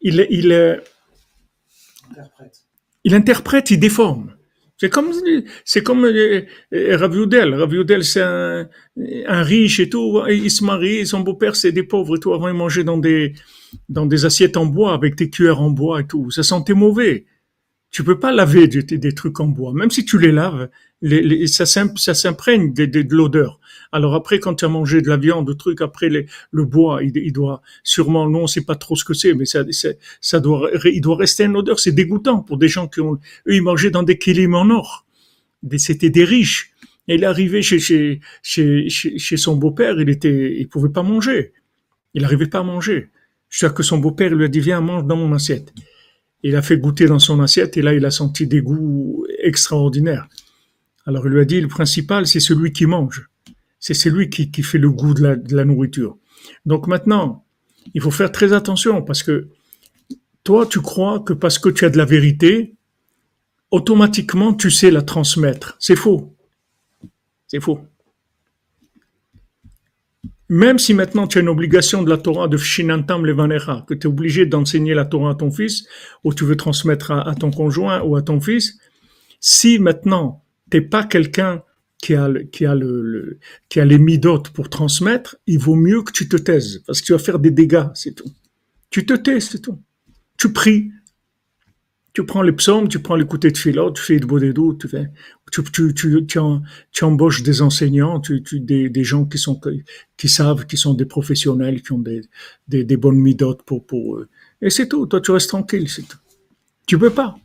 [0.00, 0.52] il, il,
[2.10, 2.64] interprète.
[3.04, 4.34] il interprète, il déforme.
[4.80, 5.12] C'est comme,
[5.66, 6.40] c'est comme euh,
[6.72, 7.54] euh, Raviudel.
[7.54, 8.66] Raviudel, c'est un,
[9.26, 10.22] un, riche et tout.
[10.30, 12.32] Il se marie, son beau-père, c'est des pauvres et tout.
[12.32, 13.34] Avant, il mangeait dans des,
[13.90, 16.30] dans des assiettes en bois, avec des cuillères en bois et tout.
[16.30, 17.26] Ça sentait mauvais
[17.90, 19.72] tu peux pas laver des, trucs en bois.
[19.72, 20.68] Même si tu les laves,
[21.02, 23.59] les, ça s'imprègne de, de, l'odeur.
[23.92, 27.32] Alors après, quand tu as mangé de la viande, de trucs, après le bois, il,
[27.32, 29.64] doit sûrement, non, c'est pas trop ce que c'est, mais ça,
[30.20, 31.80] ça doit, il doit rester une odeur.
[31.80, 35.06] C'est dégoûtant pour des gens qui ont, eux, ils mangeaient dans des kilim en or.
[35.76, 36.72] C'était des riches.
[37.08, 41.02] Et il est arrivé chez, chez, chez, chez son beau-père, il était, il pouvait pas
[41.02, 41.52] manger.
[42.14, 43.08] Il n'arrivait pas à manger.
[43.48, 45.72] Sais que son beau-père lui a dit, viens, mange dans mon assiette.
[46.44, 50.28] Il a fait goûter dans son assiette et là, il a senti des goûts extraordinaires.
[51.04, 53.29] Alors, il lui a dit, le principal, c'est celui qui mange.
[53.80, 56.18] C'est celui qui, fait le goût de la, nourriture.
[56.66, 57.44] Donc maintenant,
[57.94, 59.48] il faut faire très attention parce que
[60.44, 62.74] toi, tu crois que parce que tu as de la vérité,
[63.70, 65.76] automatiquement, tu sais la transmettre.
[65.78, 66.36] C'est faux.
[67.46, 67.80] C'est faux.
[70.50, 74.02] Même si maintenant tu as une obligation de la Torah de Shinantam Levanecha, que tu
[74.02, 75.86] es obligé d'enseigner la Torah à ton fils,
[76.24, 78.78] ou tu veux transmettre à, ton conjoint ou à ton fils,
[79.38, 81.62] si maintenant t'es pas quelqu'un
[82.00, 82.28] qui a,
[83.84, 87.18] les midotes pour transmettre, il vaut mieux que tu te taises, parce que tu vas
[87.18, 88.30] faire des dégâts, c'est tout.
[88.90, 89.78] Tu te tais, c'est tout.
[90.38, 90.90] Tu pries,
[92.12, 95.10] tu prends les psaumes, tu prends l'écouter de philo, tu fais de bodédou, tu fais,
[95.52, 95.62] tu,
[95.94, 98.20] tu, tu, embauches des enseignants,
[98.52, 102.02] des, gens qui savent, qui sont des professionnels, qui ont
[102.68, 104.28] des bonnes midotes pour, pour eux.
[104.62, 105.06] Et c'est tout.
[105.06, 106.18] Toi, tu restes tranquille, c'est tout.
[106.86, 107.38] Tu peux pas.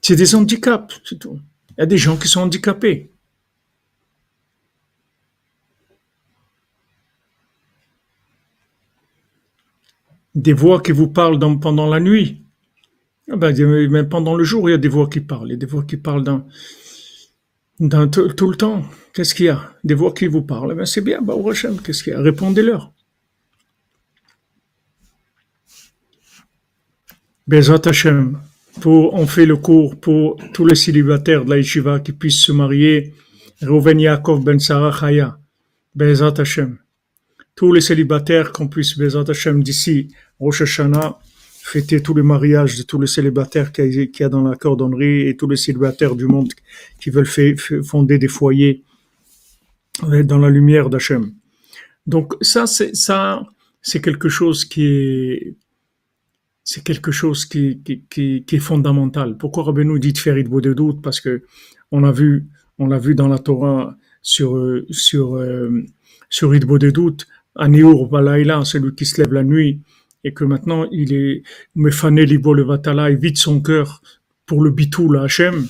[0.00, 1.38] C'est des handicaps, c'est tout.
[1.76, 3.10] Il y a des gens qui sont handicapés.
[10.34, 12.44] Des voix qui vous parlent pendant la nuit.
[13.30, 13.54] Ah ben,
[13.88, 15.48] même pendant le jour, il y a des voix qui parlent.
[15.48, 18.82] Il y a des voix qui parlent dans, tout, le temps.
[19.12, 19.72] Qu'est-ce qu'il y a?
[19.82, 20.72] Des voix qui vous parlent.
[20.72, 21.34] Eh ben, c'est bien, bah,
[21.84, 22.20] qu'est-ce qu'il y a?
[22.20, 22.92] Répondez-leur.
[27.46, 28.40] Bezat Hashem,
[28.90, 33.14] on fait le cours pour tous les célibataires de la qui puissent se marier.
[33.62, 35.38] Reuven Yaakov Ben Sarah Chaya,
[35.94, 36.78] Bezat Hashem.
[37.54, 40.08] Tous les célibataires qu'on puisse, Bezat Hashem, d'ici,
[40.40, 41.18] Rosh Hashanah,
[41.64, 45.36] fêter tous les mariages de tous les célibataires qu'il y a dans la cordonnerie et
[45.36, 46.52] tous les célibataires du monde
[47.00, 47.26] qui veulent
[47.84, 48.82] fonder des foyers
[50.02, 51.32] dans la lumière d'Hachem.
[52.06, 53.46] Donc ça, c'est ça,
[53.80, 55.56] c'est quelque chose qui est
[56.64, 57.82] c'est quelque chose qui,
[58.16, 59.36] est fondamental.
[59.36, 61.02] Pourquoi Rabbeinu dit de faire de doute?
[61.02, 61.42] Parce que
[61.92, 62.46] on a vu,
[62.78, 65.84] on l'a vu dans la Torah sur sur euh,
[66.30, 69.82] sur Idbo de doute, Aniur Balaïla, celui qui se lève la nuit,
[70.24, 71.42] et que maintenant il est
[71.74, 74.00] Mefané Libo il vide son cœur
[74.46, 75.66] pour le bitou, la Hachem.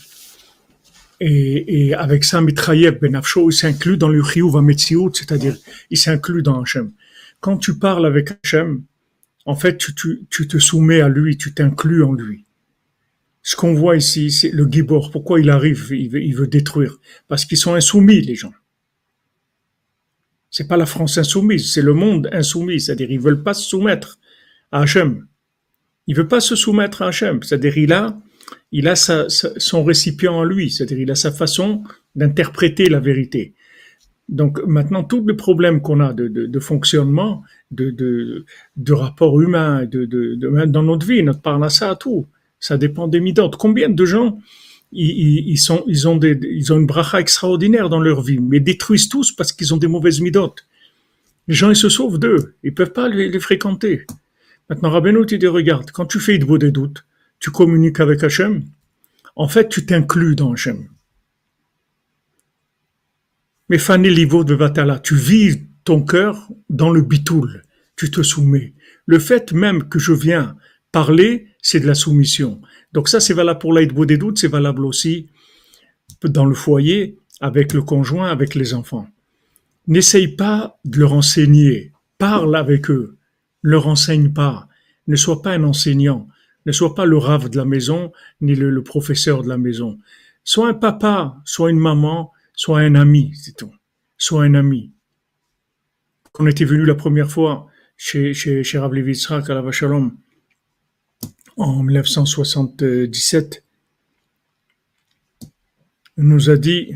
[1.21, 5.57] Et, et avec ça, Mitrayev Benafsho, il s'inclut dans le Chiyuv Metsiout, c'est-à-dire
[5.91, 6.93] il s'inclut dans Hachem.
[7.41, 8.83] Quand tu parles avec Hachem,
[9.47, 12.45] en fait, tu, te soumets à lui, tu t'inclus en lui.
[13.43, 15.11] Ce qu'on voit ici, c'est le Gibor.
[15.11, 16.99] Pourquoi il arrive il veut, il veut détruire?
[17.29, 18.53] Parce qu'ils sont insoumis, les gens.
[20.51, 22.81] C'est pas la France insoumise, c'est le monde insoumis.
[22.81, 24.19] C'est-à-dire, ils veulent pas se soumettre
[24.73, 25.27] à Hachem.
[26.07, 27.43] Il veut pas se soumettre à Hachem.
[27.43, 28.19] C'est-à-dire, il a,
[28.73, 30.71] il a sa, son récipient en lui.
[30.71, 31.83] C'est-à-dire, il a sa façon
[32.15, 33.55] d'interpréter la vérité.
[34.29, 39.41] Donc maintenant, tous les problèmes qu'on a de, de, de fonctionnement, de, de, de rapport
[39.41, 40.35] humain, de, de,
[40.67, 42.27] dans notre vie, notre parnassa, tout,
[42.59, 43.57] ça dépend des midotes.
[43.57, 44.39] Combien de gens
[44.93, 48.61] ils, ils, sont, ils, ont des, ils ont une bracha extraordinaire dans leur vie, mais
[48.61, 50.67] détruisent tous parce qu'ils ont des mauvaises midotes.
[51.47, 52.55] Les gens, ils se sauvent d'eux.
[52.63, 54.07] Ils peuvent pas les, les fréquenter.
[54.71, 57.05] Maintenant, Rabbeinu, tu dis, regarde, quand tu fais de des doutes,
[57.41, 58.63] tu communiques avec Hachem,
[59.37, 60.87] en fait, tu t'inclus dans Hachem.
[63.75, 67.65] Mais Fanny de Vatala, tu vis ton cœur dans le bitoul,
[67.97, 68.73] tu te soumets.
[69.05, 70.55] Le fait même que je viens
[70.93, 72.61] parler, c'est de la soumission.
[72.93, 75.27] Donc ça, c'est valable pour l'aide des doutes, c'est valable aussi
[76.23, 79.09] dans le foyer, avec le conjoint, avec les enfants.
[79.89, 83.17] N'essaye pas de leur enseigner, parle avec eux,
[83.65, 84.69] ne leur enseigne pas,
[85.09, 86.29] ne sois pas un enseignant,
[86.65, 89.99] ne sois pas le rave de la maison, ni le, le professeur de la maison.
[90.45, 93.75] Sois un papa, sois une maman, Sois un ami, c'est tout.
[94.17, 94.93] Sois un ami.
[96.33, 100.17] Quand on était venu la première fois chez, chez, chez à la Vachalom
[101.57, 103.65] en 1977,
[106.17, 106.95] il nous a dit,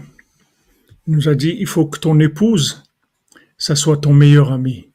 [1.09, 2.85] nous a dit, il faut que ton épouse,
[3.57, 4.91] ça soit ton meilleur ami.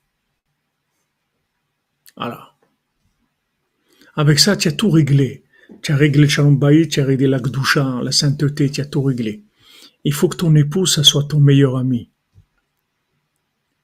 [2.16, 2.56] Voilà.
[4.16, 5.44] Avec ça, tu as tout réglé.
[5.82, 9.02] Tu as réglé le Shalom tu as réglé la Gdusha, la sainteté, tu as tout
[9.02, 9.44] réglé
[10.04, 12.10] il faut que ton épouse, ça soit ton meilleur ami.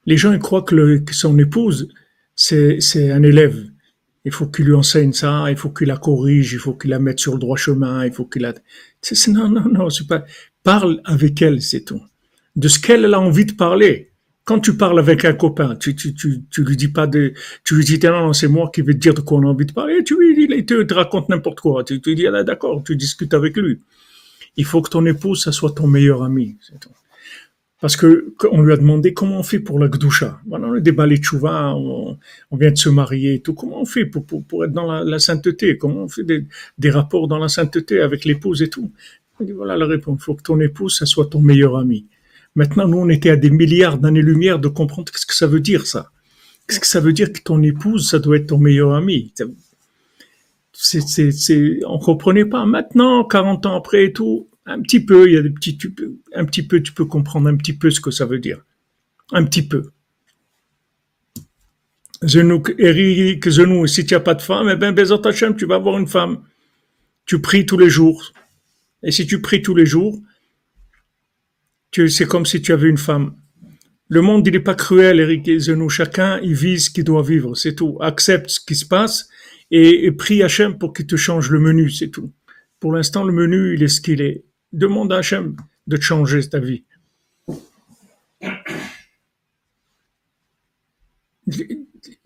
[0.05, 1.89] Les gens ils croient que, son épouse,
[2.35, 2.79] c'est,
[3.11, 3.65] un élève.
[4.25, 6.99] Il faut qu'il lui enseigne ça, il faut qu'il la corrige, il faut qu'il la
[6.99, 8.53] mette sur le droit chemin, il faut qu'il la...
[9.27, 10.25] Non, non, non, c'est pas...
[10.63, 12.01] Parle avec elle, c'est tout.
[12.55, 14.11] De ce qu'elle a envie de parler.
[14.43, 17.75] Quand tu parles avec un copain, tu, tu, tu, tu lui dis pas de, tu
[17.75, 19.67] lui dis, non, non, c'est moi qui vais te dire de quoi on a envie
[19.67, 21.83] de parler, tu lui dis, il te, te raconte n'importe quoi.
[21.83, 23.79] Tu, tu dis, ah, d'accord, tu discutes avec lui
[24.57, 26.57] il faut que ton épouse, ça soit ton meilleur ami.
[27.81, 30.41] Parce que on lui a demandé comment on fait pour la gdoucha.
[30.47, 32.17] Voilà, on est des on,
[32.51, 33.53] on, vient de se marier et tout.
[33.53, 35.77] Comment on fait pour, pour, être dans la, sainteté?
[35.77, 38.91] Comment on fait des, rapports dans la sainteté avec l'épouse et tout?
[39.39, 40.19] Dit voilà la réponse.
[40.19, 42.07] Il faut que ton épouse, ça soit ton meilleur ami.
[42.55, 45.87] Maintenant, nous, on était à des milliards d'années-lumière de comprendre ce que ça veut dire,
[45.87, 46.11] ça.
[46.67, 49.33] Qu'est-ce que ça veut dire que ton épouse, ça doit être ton meilleur ami?
[50.81, 52.65] C'est, on comprenait pas.
[52.65, 55.91] Maintenant, 40 ans après et tout, un petit peu, il y a des petits, tu
[55.91, 58.63] peux, un petit peu, tu peux comprendre un petit peu ce que ça veut dire.
[59.31, 59.91] Un petit peu.
[62.25, 65.97] Zenouk, Eric, Zenou, si tu n'as pas de femme, eh ben, Hashem, tu vas avoir
[65.97, 66.43] une femme.
[67.25, 68.31] Tu pries tous les jours.
[69.03, 70.19] Et si tu pries tous les jours,
[71.93, 73.35] c'est comme si tu avais une femme.
[74.07, 75.89] Le monde, il n'est pas cruel, Eric et Zenou.
[75.89, 77.55] Chacun, il vit ce qu'il doit vivre.
[77.55, 77.97] C'est tout.
[78.01, 79.29] Accepte ce qui se passe
[79.71, 82.31] et, prie Hachem pour qu'il te change le menu, c'est tout.
[82.79, 84.43] Pour l'instant, le menu, il est ce qu'il est.
[84.73, 85.55] Demande à Hachem
[85.87, 86.83] de te changer ta vie.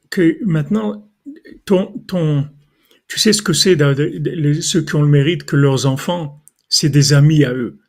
[0.09, 1.09] Que maintenant,
[1.65, 2.47] ton, ton,
[3.07, 3.77] tu sais ce que c'est
[4.61, 7.79] ceux qui ont le mérite que leurs enfants, c'est des amis à eux.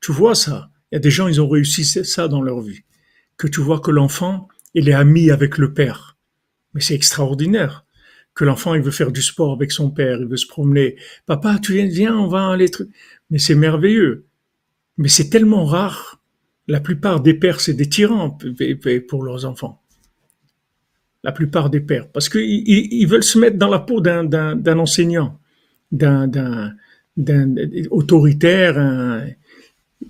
[0.00, 0.70] Tu vois ça?
[0.90, 2.82] Il y a des gens, ils ont réussi ça dans leur vie.
[3.36, 6.16] Que tu vois que l'enfant, il est ami avec le père.
[6.72, 7.84] Mais c'est extraordinaire
[8.38, 10.94] que l'enfant il veut faire du sport avec son père, il veut se promener.
[11.26, 12.70] Papa, tu viens, viens, on va aller.
[13.30, 14.26] Mais c'est merveilleux.
[14.96, 16.20] Mais c'est tellement rare.
[16.68, 18.38] La plupart des pères, c'est des tyrans
[19.08, 19.82] pour leurs enfants.
[21.24, 25.40] La plupart des pères, parce qu'ils ils veulent se mettre dans la peau d'un enseignant,
[25.90, 26.76] d'un
[27.90, 29.26] autoritaire.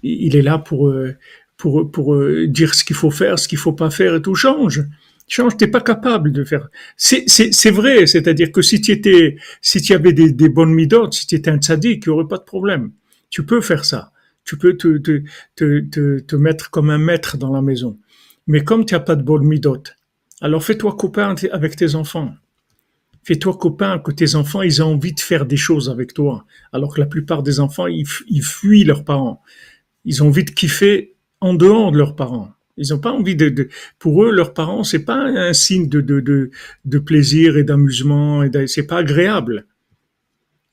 [0.03, 1.17] il est là pour euh,
[1.57, 4.35] pour, euh, dire ce qu'il faut faire, ce qu'il faut pas faire et tout.
[4.35, 4.85] Change.
[5.29, 6.69] Change, t'es pas capable de faire.
[6.97, 11.27] C'est, vrai, c'est-à-dire que si tu étais, si tu avais des, des bonnes midotes, si
[11.27, 12.93] tu étais un tzaddik, il n'y aurait pas de problème.
[13.29, 14.13] Tu peux faire ça.
[14.45, 15.23] Tu peux te, te,
[15.55, 17.99] te, te, te mettre comme un maître dans la maison.
[18.47, 19.95] Mais comme tu n'as pas de bonnes midotes,
[20.41, 22.35] alors fais-toi copain avec tes enfants.
[23.23, 26.47] Fais-toi copain que tes enfants, ils ont envie de faire des choses avec toi.
[26.73, 29.43] Alors que la plupart des enfants, ils, ils fuient leurs parents.
[30.07, 32.55] Ils ont envie de kiffer en dehors de leurs parents.
[32.79, 33.69] Ils n'ont pas envie de,
[33.99, 36.51] pour eux, leurs parents, c'est pas un signe de, de,
[36.85, 39.67] de, plaisir et d'amusement et c'est pas agréable.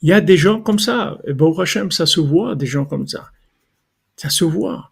[0.02, 1.20] Il y a des gens comme ça.
[1.26, 3.32] Et bon, Hachem, ça se voit, des gens comme ça.
[4.16, 4.92] Ça se voit.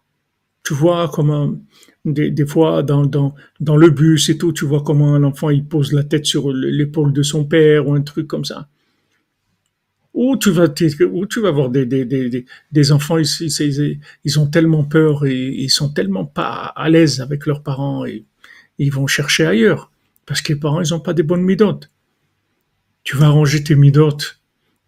[0.64, 1.54] Tu vois comment,
[2.04, 5.50] des, des fois, dans, dans, dans le bus et tout, tu vois comment un enfant,
[5.50, 8.68] il pose la tête sur l'épaule de son père ou un truc comme ça.
[10.14, 10.68] Ou tu vas,
[11.10, 15.70] ou tu vas voir des, des, des, des enfants, ils, ont tellement peur et ils
[15.70, 18.24] sont tellement pas à l'aise avec leurs parents et,
[18.78, 19.92] ils vont chercher ailleurs.
[20.26, 21.90] Parce que les parents, ils ont pas des bonnes midotes.
[23.04, 24.40] Tu vas arranger tes midotes.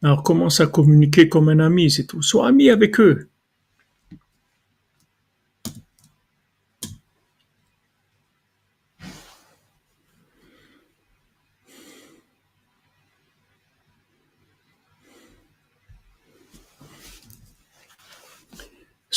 [0.03, 2.23] Alors commence à communiquer comme un ami, c'est tout.
[2.23, 3.29] Sois ami avec eux.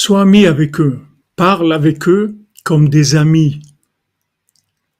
[0.01, 1.01] Sois ami avec eux.
[1.35, 3.59] Parle avec eux comme des amis.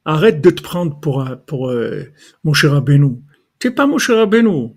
[0.04, 2.04] Arrête de te prendre pour, pour euh,
[2.44, 3.24] mon cher Abenou.
[3.60, 4.76] Tu n'es pas mon cher Abenou.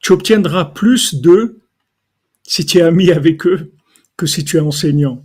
[0.00, 1.60] Tu obtiendras plus d'eux
[2.42, 3.70] si tu es ami avec eux
[4.16, 5.24] que si tu es enseignant.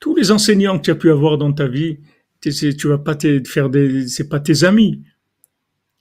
[0.00, 1.96] Tous les enseignants que tu as pu avoir dans ta vie,
[2.42, 5.02] tu vas pas te faire des, c'est pas tes amis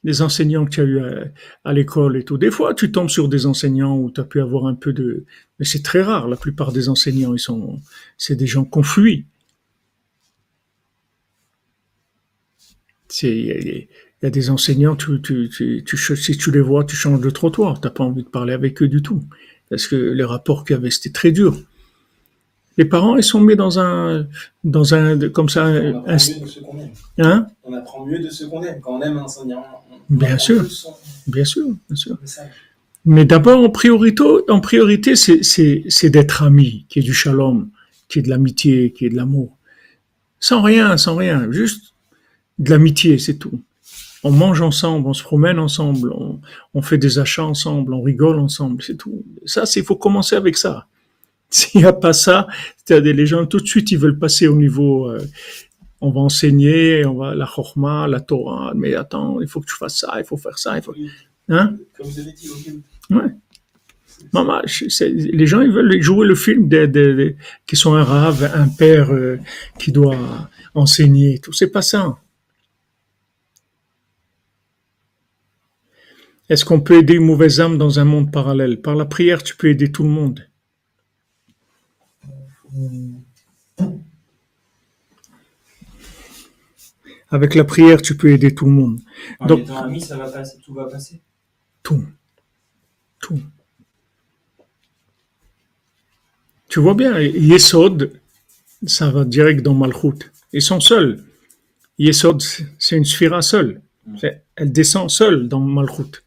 [0.03, 1.01] les enseignants que tu as eu
[1.63, 2.37] à, l'école et tout.
[2.37, 5.25] Des fois, tu tombes sur des enseignants où tu as pu avoir un peu de...
[5.59, 6.27] Mais c'est très rare.
[6.27, 7.79] La plupart des enseignants, ils sont,
[8.17, 9.25] c'est des gens confluits.
[13.21, 13.87] Il
[14.23, 17.79] y, a des enseignants, tu, tu, tu, si tu les vois, tu changes de trottoir.
[17.79, 19.23] Tu n'as pas envie de parler avec eux du tout.
[19.69, 21.63] Parce que les rapports qu'il y avait, c'était très dur
[22.77, 24.27] les parents, ils sont mis dans un,
[24.63, 26.91] dans un, comme ça, on apprend mieux de ce qu'on aime.
[27.19, 27.47] Hein?
[27.63, 28.81] On apprend mieux de ce qu'on aime.
[28.81, 29.63] Quand on aime un enseignant,
[30.09, 30.65] bien sûr,
[31.27, 32.17] bien sûr, bien sûr.
[33.05, 37.69] Mais d'abord, en priorité, en priorité, c'est d'être ami, qui est du shalom,
[38.07, 39.57] qui est de l'amitié, qui est de l'amour.
[40.39, 41.93] Sans rien, sans rien, juste
[42.59, 43.61] de l'amitié, c'est tout.
[44.23, 46.39] On mange ensemble, on se promène ensemble, on,
[46.73, 49.23] on fait des achats ensemble, on rigole ensemble, c'est tout.
[49.45, 50.87] Ça, c'est, faut commencer avec ça.
[51.49, 52.47] S'il n'y a pas ça,
[52.83, 55.19] c'est-à-dire les gens tout de suite ils veulent passer au niveau, euh,
[56.03, 59.75] on va enseigner, on va la chorma, la Torah, mais attends, il faut que tu
[59.75, 60.93] fasses ça, il faut faire ça, il faut.
[61.47, 61.77] Hein?
[61.95, 62.49] Comme vous avez dit,
[63.09, 63.33] Ouais.
[64.33, 64.61] Maman,
[64.99, 67.35] les gens ils veulent jouer le film de,
[67.65, 69.39] qui sont un rave, un père euh,
[69.79, 71.53] qui doit enseigner, tout.
[71.53, 72.17] C'est pas ça.
[76.49, 78.81] Est-ce qu'on peut aider une mauvaise âme dans un monde parallèle?
[78.81, 80.45] Par la prière, tu peux aider tout le monde.
[87.33, 88.99] Avec la prière, tu peux aider tout le monde.
[89.39, 91.19] En Donc, étant ami, ça va passer, tout va passer.
[91.81, 92.05] Tout.
[93.19, 93.41] Tout.
[96.69, 98.21] Tu vois bien, Yesod,
[98.85, 100.31] ça va direct dans Malchut.
[100.51, 101.23] Ils sont seuls.
[101.97, 102.39] Yesod,
[102.77, 103.81] c'est une sphira seule.
[104.05, 104.17] Mm.
[104.55, 106.23] Elle descend seule dans Malchut.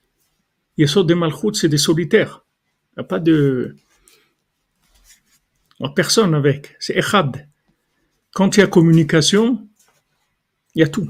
[0.77, 2.45] Yesod et Malchut, c'est des solitaires.
[2.91, 3.77] Il n'y a pas de
[5.95, 6.75] personne avec.
[6.81, 7.47] C'est Echad.
[8.35, 9.69] Quand il y a communication,
[10.77, 11.09] il y a tout.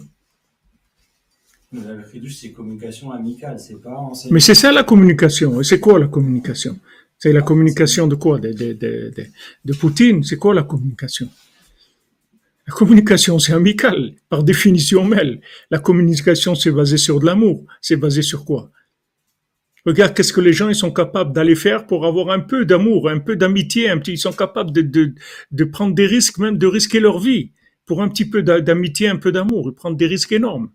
[1.73, 5.61] Le c'est communication amicale, c'est pas Mais c'est ça la communication.
[5.61, 6.79] Et c'est quoi la communication?
[7.19, 8.39] C'est la communication de quoi?
[8.39, 9.13] De, de, de,
[9.65, 10.23] de, Poutine?
[10.23, 11.29] C'est quoi la communication?
[12.69, 15.39] La communication, c'est amical, par définition même.
[15.71, 17.65] La communication, c'est basé sur de l'amour.
[17.81, 18.71] C'est basé sur quoi?
[19.85, 23.09] Regarde qu'est-ce que les gens ils sont capables d'aller faire pour avoir un peu d'amour,
[23.09, 24.13] un peu d'amitié, un petit.
[24.13, 25.15] Ils sont capables de, de,
[25.51, 27.53] de prendre des risques, même de risquer leur vie
[27.87, 30.71] pour un petit peu d'amitié, un peu d'amour, ils prendre des risques énormes.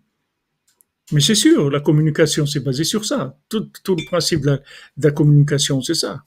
[1.12, 3.36] Mais c'est sûr, la communication, c'est basé sur ça.
[3.48, 4.60] Tout, le principe de
[4.96, 6.24] la, communication, c'est ça.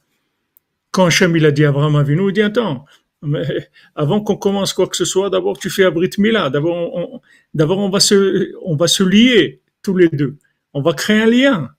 [0.92, 2.86] Quand Hachem, il a dit à Abraham Avinu, il dit, attends,
[3.24, 7.20] mais avant qu'on commence quoi que ce soit, d'abord tu fais Abrit Mila, d'abord
[7.54, 10.38] on va se lier tous les deux.
[10.74, 11.76] On va créer un lien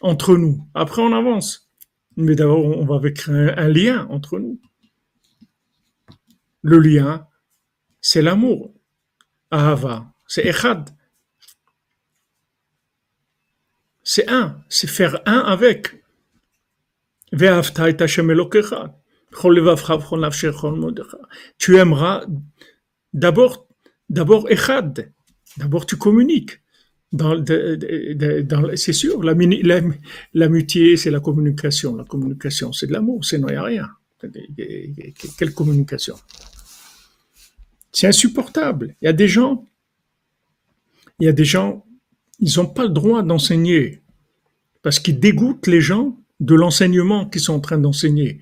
[0.00, 0.64] entre nous.
[0.74, 1.70] Après, on avance.
[2.16, 4.60] Mais d'abord, on va créer un lien entre nous.
[6.62, 7.27] Le lien,
[8.00, 8.72] c'est l'amour.
[9.50, 10.90] Ahava, c'est Echad.
[14.02, 16.02] C'est un, c'est faire un avec.
[21.58, 22.24] Tu aimeras
[23.12, 23.66] d'abord,
[24.08, 25.12] d'abord Echad.
[25.56, 26.60] D'abord, tu communiques.
[27.10, 27.42] Dans,
[28.76, 31.96] c'est sûr, l'amitié, c'est la communication.
[31.96, 33.88] La communication, c'est de l'amour, sinon il n'y a rien.
[35.38, 36.16] Quelle communication?
[37.98, 38.94] C'est insupportable.
[39.02, 39.64] Il y a des gens,
[41.18, 41.84] il y a des gens,
[42.38, 44.02] ils n'ont pas le droit d'enseigner
[44.82, 48.38] parce qu'ils dégoûtent les gens de l'enseignement qu'ils sont en train d'enseigner.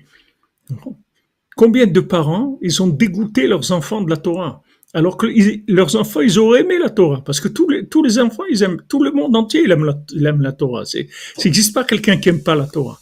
[1.55, 4.61] Combien de parents, ils ont dégoûté leurs enfants de la Torah
[4.93, 5.25] alors que
[5.67, 9.03] leurs enfants, ils auraient aimé la Torah, parce que tous les, enfants, ils aiment, tout
[9.03, 10.85] le monde entier, il aime la, il aime la Torah.
[10.85, 11.09] C'est,
[11.43, 12.99] n'existe pas quelqu'un qui aime pas la Torah.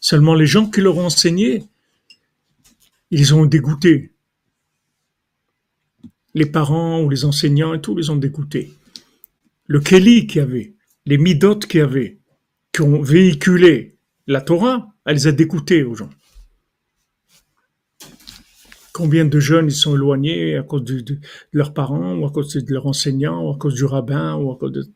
[0.00, 1.64] Seulement les gens qui leur ont enseigné,
[3.10, 4.12] ils ont dégoûté.
[6.36, 8.70] Les parents ou les enseignants et tout, les ont dégoûtés.
[9.66, 10.74] Le Kelly qui avait,
[11.06, 12.18] les Midot qui avait,
[12.72, 16.10] qui ont véhiculé la Torah, elle les a dégoûtés aux gens.
[18.92, 21.18] Combien de jeunes ils sont éloignés à cause de,
[21.52, 24.58] leurs parents, ou à cause de leurs enseignants, ou à cause du rabbin, ou à
[24.58, 24.86] cause de...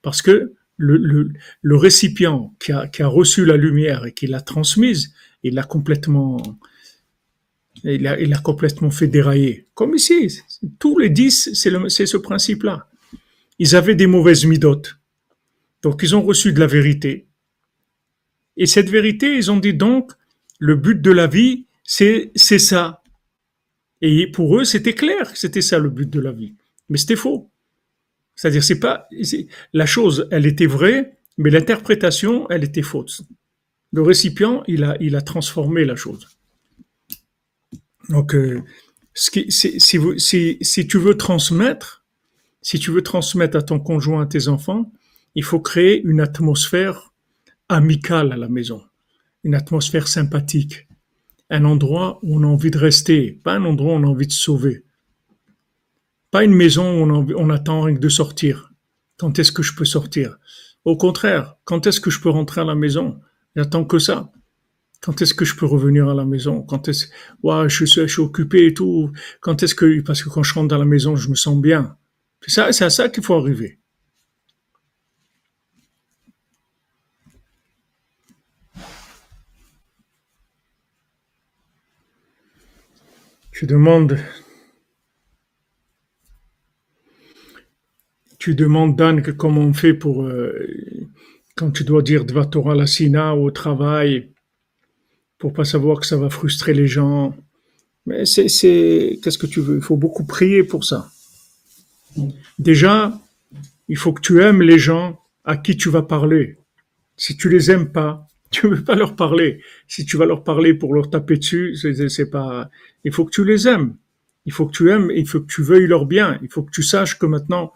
[0.00, 4.40] Parce que le, le, récipient qui a, qui a, reçu la lumière et qui l'a
[4.40, 6.36] transmise, il l'a complètement,
[7.84, 9.66] il a, complètement fait dérailler.
[9.74, 10.40] Comme ici,
[10.78, 12.88] tous les dix, c'est ce principe-là.
[13.58, 14.98] Ils avaient des mauvaises midotes.
[15.82, 17.26] Donc, ils ont reçu de la vérité.
[18.56, 20.12] Et cette vérité, ils ont dit donc,
[20.58, 23.02] le but de la vie, c'est ça.
[24.00, 26.54] Et pour eux, c'était clair que c'était ça le but de la vie.
[26.88, 27.50] Mais c'était faux.
[28.34, 29.08] C'est-à-dire, c'est pas,
[29.72, 33.22] la chose, elle était vraie, mais l'interprétation, elle était fausse.
[33.92, 36.33] Le récipient, il a transformé la chose.
[38.08, 38.62] Donc, euh,
[39.14, 42.04] si, tu veux transmettre,
[42.62, 44.92] si tu veux transmettre à ton conjoint, à tes enfants,
[45.34, 47.12] il faut créer une atmosphère
[47.68, 48.82] amicale à la maison,
[49.42, 50.86] une atmosphère sympathique,
[51.50, 54.26] un endroit où on a envie de rester, pas un endroit où on a envie
[54.26, 54.84] de sauver.
[56.30, 58.72] Pas une maison où on, on attend de sortir.
[59.16, 60.38] Quand est-ce que je peux sortir?
[60.84, 63.20] Au contraire, quand est-ce que je peux rentrer à la maison?
[63.54, 64.32] J'attends que ça.
[65.04, 66.62] Quand est-ce que je peux revenir à la maison?
[66.62, 67.08] Quand est-ce
[67.42, 69.12] ouais, je, suis, occupé et tout.
[69.42, 71.98] Quand est-ce que parce que quand je rentre dans la maison, je me sens bien.
[72.40, 73.78] C'est ça, c'est à ça qu'il faut arriver.
[83.52, 84.18] Tu demandes,
[88.38, 90.66] tu demandes Dan que comment on fait pour euh,
[91.56, 94.33] quand tu dois dire Dvatora la Sina au travail
[95.44, 97.36] pour pas savoir que ça va frustrer les gens.
[98.06, 99.76] Mais c'est, c'est, qu'est-ce que tu veux?
[99.76, 101.10] Il faut beaucoup prier pour ça.
[102.58, 103.20] Déjà,
[103.88, 106.56] il faut que tu aimes les gens à qui tu vas parler.
[107.18, 109.60] Si tu les aimes pas, tu veux pas leur parler.
[109.86, 111.76] Si tu vas leur parler pour leur taper dessus,
[112.08, 112.70] c'est pas.
[113.04, 113.96] Il faut que tu les aimes.
[114.46, 115.10] Il faut que tu aimes.
[115.14, 116.38] Il faut que tu veuilles leur bien.
[116.40, 117.74] Il faut que tu saches que maintenant,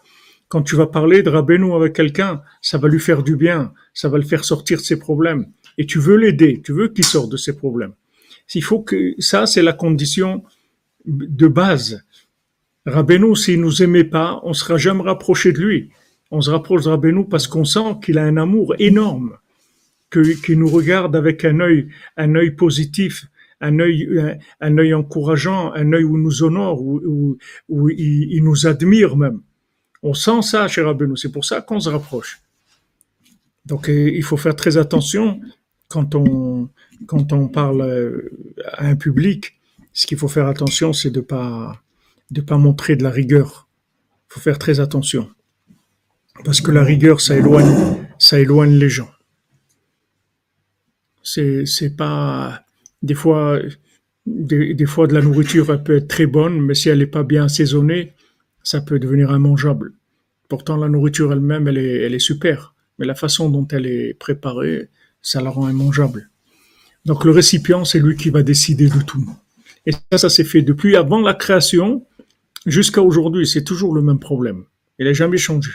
[0.49, 3.71] quand tu vas parler de Rabbeinu avec quelqu'un, ça va lui faire du bien.
[3.93, 5.45] Ça va le faire sortir de ses problèmes.
[5.77, 6.61] Et tu veux l'aider.
[6.63, 7.93] Tu veux qu'il sorte de ses problèmes.
[8.55, 10.43] Il faut que ça, c'est la condition
[11.05, 12.03] de base.
[12.85, 15.89] Rabbeinu, s'il nous aimait pas, on sera jamais rapproché de lui.
[16.31, 19.37] On se rapproche de Rabbeinu parce qu'on sent qu'il a un amour énorme
[20.11, 23.27] qui nous regarde avec un œil, un œil positif,
[23.61, 27.37] un œil, un, œil encourageant, un œil où nous honore, où,
[27.67, 29.41] où, il, nous admire même.
[30.01, 32.41] On sent ça chez Rabbeinu, c'est pour ça qu'on se rapproche.
[33.65, 35.41] Donc euh, il faut faire très attention
[35.87, 36.69] quand on,
[37.05, 38.31] quand on parle euh,
[38.73, 39.59] à un public.
[39.93, 41.81] Ce qu'il faut faire attention, c'est de pas
[42.31, 43.67] de pas montrer de la rigueur.
[44.29, 45.29] Il faut faire très attention
[46.43, 49.09] parce que la rigueur, ça éloigne, ça éloigne les gens.
[51.23, 52.63] C'est, pas,
[53.03, 53.59] des fois,
[54.25, 57.45] des, fois de la nourriture, peut être très bonne, mais si elle n'est pas bien
[57.45, 58.13] assaisonnée,
[58.63, 59.93] ça peut devenir immangeable.
[60.47, 64.13] Pourtant, la nourriture elle-même, elle est, elle est super, mais la façon dont elle est
[64.13, 64.89] préparée,
[65.21, 66.29] ça la rend immangeable.
[67.05, 69.27] Donc le récipient, c'est lui qui va décider de tout.
[69.85, 72.05] Et ça, ça s'est fait depuis avant la création
[72.65, 73.47] jusqu'à aujourd'hui.
[73.47, 74.65] C'est toujours le même problème.
[74.99, 75.71] Il n'a jamais changé.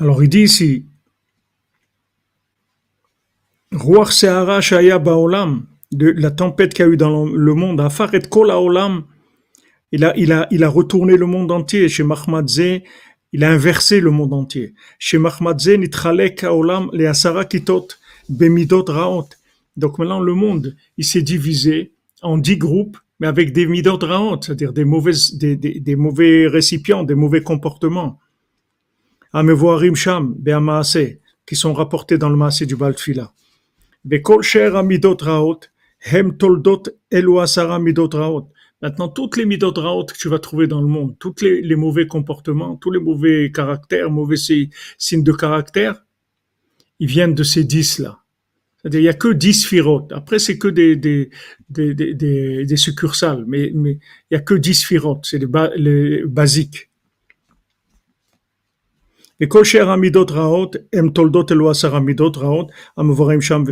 [0.00, 0.86] Alors il dit ici,
[3.70, 8.22] Ruach Seara Shaya Baolam, de la tempête qu'il y a eu dans le monde, Afaret
[9.92, 11.88] il a, il, a, il a retourné le monde entier.
[11.88, 12.80] Chez Mahmadze,
[13.32, 14.72] il a inversé le monde entier.
[14.98, 16.46] Chez Mahmadze, Nitralek
[16.94, 17.88] les Asara Kitot,
[18.30, 19.28] Bemidot Raot.
[19.76, 21.92] Donc maintenant, le monde, il s'est divisé
[22.22, 24.84] en dix groupes, mais avec des midot raot, c'est-à-dire des,
[25.34, 28.18] des, des, mauvais récipients, des mauvais comportements.
[29.32, 33.32] Amevoarim Sham, Be'amaase, qui sont rapportés dans le Maasé du Baltfila.
[34.04, 35.60] Bekol Sher Amidot Raot,
[36.00, 38.48] Hem Toldot Eloasara Midot Raot.
[38.82, 41.76] Maintenant, toutes les midot raot que tu vas trouver dans le monde, tous les, les,
[41.76, 46.06] mauvais comportements, tous les mauvais caractères, mauvais signes de caractère,
[46.98, 48.20] ils viennent de ces dix-là.
[48.76, 50.10] C'est-à-dire, il n'y a que dix firotes.
[50.12, 51.28] Après, c'est que des, des,
[51.68, 53.98] des, des, des succursales, mais, mais
[54.30, 55.26] il n'y a que dix firotes.
[55.26, 56.89] C'est les, les basiques.
[59.43, 63.63] וכל שאר המידות רעות הם תולדות אלו עשר המידות רעות המבוררים שם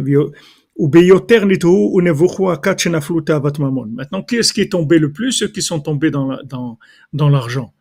[0.80, 3.96] וביותר נטעו ונבוכו הכת שנפלו תאוות ממון.
[3.96, 5.32] Maintenant, qui est-ce qui est tombé le plus?
[5.32, 6.80] Ceux qui sont tombés dans, la, dans,
[7.14, 7.74] dans l'argent.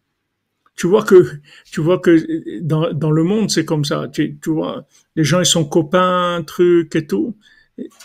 [0.76, 1.18] Tu vois que,
[1.70, 2.12] tu vois que
[2.60, 4.08] dans, dans le monde, c'est comme ça.
[4.12, 7.36] Tu, tu vois, les gens, ils sont copains, trucs et tout.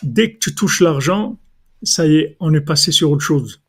[0.03, 1.38] Dès que tu touches l'argent,
[1.84, 3.61] ça y est, on est passé sur autre chose.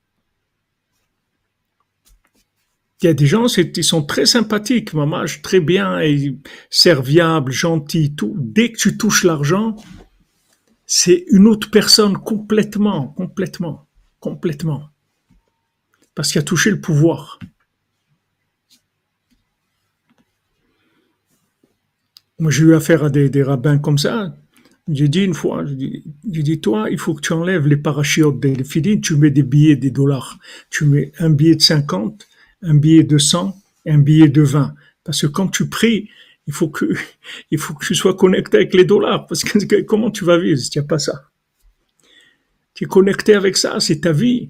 [3.03, 6.37] Il y a des gens, ils sont très sympathiques, maman, très bien, et
[6.69, 8.33] serviables, gentils, tout.
[8.39, 9.75] Dès que tu touches l'argent,
[10.85, 13.89] c'est une autre personne complètement, complètement,
[14.21, 14.89] complètement.
[16.15, 17.39] Parce qu'il a touché le pouvoir.
[22.39, 24.33] Moi, j'ai eu affaire à des, des rabbins comme ça.
[24.87, 28.63] J'ai dit une fois, j'ai dit, toi, il faut que tu enlèves les parachutes des
[28.63, 30.39] filines, tu mets des billets, des dollars.
[30.69, 32.27] Tu mets un billet de 50,
[32.63, 33.55] un billet de 100
[33.85, 34.73] et un billet de 20.
[35.03, 36.09] Parce que quand tu pries,
[36.47, 36.85] il faut que,
[37.81, 39.27] tu sois connecté avec les dollars.
[39.27, 41.29] Parce que comment tu vas vivre si tu n'as pas ça?
[42.73, 44.49] Tu es connecté avec ça, c'est ta vie.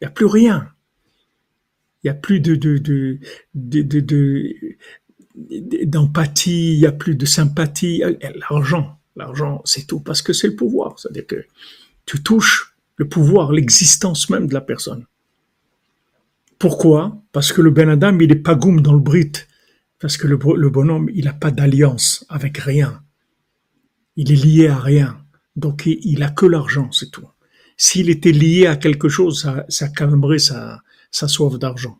[0.00, 0.68] Il n'y a plus rien.
[2.02, 3.18] Il n'y a plus de, de, de
[5.84, 8.02] d'empathie, il n'y a plus de sympathie.
[8.50, 10.98] L'argent, l'argent, c'est tout parce que c'est le pouvoir.
[10.98, 11.44] C'est-à-dire que
[12.06, 15.06] tu touches le pouvoir, l'existence même de la personne.
[16.60, 17.22] Pourquoi?
[17.32, 19.32] Parce que le Ben Adam, il est pas goum dans le brit.
[19.98, 23.02] Parce que le, bonhomme, il n'a pas d'alliance avec rien.
[24.16, 25.18] Il est lié à rien.
[25.56, 27.26] Donc, il, il a que l'argent, c'est tout.
[27.78, 31.98] S'il était lié à quelque chose, ça, calmerait sa, soif d'argent.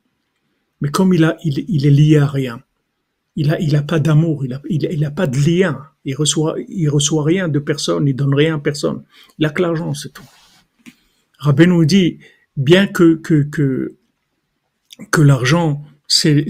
[0.83, 2.63] Mais comme il, a, est lié à rien,
[3.37, 6.15] il a, il a pas d'amour, il a, il, il, a pas de lien, il
[6.15, 6.57] reçoit,
[6.89, 9.05] reçoit rien de personne, il donne rien à personne.
[9.39, 10.29] Il a que l'argent, c'est tout.
[11.39, 12.19] Rabbi nous dit,
[12.59, 13.97] bien que, que, que,
[15.11, 16.47] que l'argent, c'est,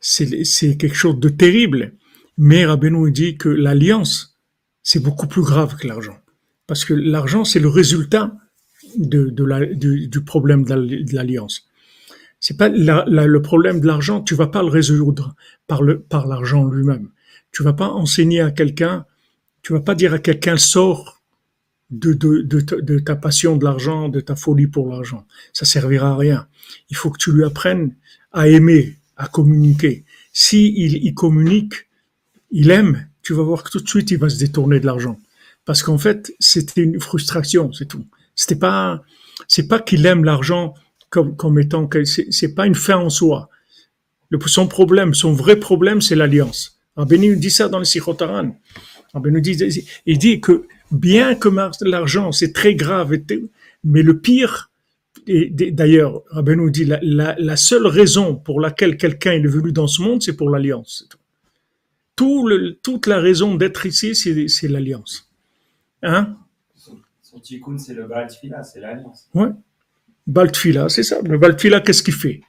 [0.00, 1.94] quelque chose de terrible,
[2.36, 4.38] mais Rabbi nous dit que l'alliance,
[4.82, 6.18] c'est beaucoup plus grave que l'argent.
[6.66, 8.34] Parce que l'argent, c'est le résultat
[8.96, 11.68] de, de la, du, du problème de l'alliance
[12.46, 15.34] c'est pas la, le problème de l'argent, tu vas pas le résoudre
[15.66, 17.08] par le par l'argent lui-même.
[17.52, 19.06] Tu vas pas enseigner à quelqu'un,
[19.62, 21.22] tu vas pas dire à quelqu'un sors
[21.98, 25.26] de, de, de, ta passion de l'argent, de ta folie pour l'argent.
[25.52, 26.48] Ça servira à rien.
[26.90, 27.94] Il faut que tu lui apprennes
[28.32, 30.04] à aimer, à communiquer.
[30.32, 31.74] Si il, il communique,
[32.50, 35.18] il aime, tu vas voir que tout de suite il va se détourner de l'argent.
[35.64, 38.04] Parce qu'en fait, c'était une frustration, c'est tout.
[38.34, 39.02] C'était pas,
[39.48, 40.74] c'est pas qu'il aime l'argent
[41.10, 43.48] comme, comme étant c'est pas une fin en soi.
[44.30, 46.80] Le, son problème, son vrai problème, c'est l'alliance.
[46.96, 48.56] Rabbeinu dit ça dans le Sichotaran.
[49.14, 51.48] nous dit, il dit que bien que
[51.82, 53.16] l'argent, c'est très grave,
[53.84, 54.70] mais le pire,
[55.26, 59.86] et d'ailleurs, nous dit, la, la, la, seule raison pour laquelle quelqu'un est venu dans
[59.86, 61.08] ce monde, c'est pour l'alliance.
[62.16, 65.30] Tout le, toute la raison d'être ici, c'est l'alliance.
[66.02, 66.36] Hein?
[66.76, 69.28] Son, son tikkun, c'est le Baal c'est l'alliance.
[69.34, 69.50] Ouais.
[70.26, 71.20] Baltfila, c'est ça.
[71.22, 72.40] Le Baltfila, qu'est-ce qu'il fait?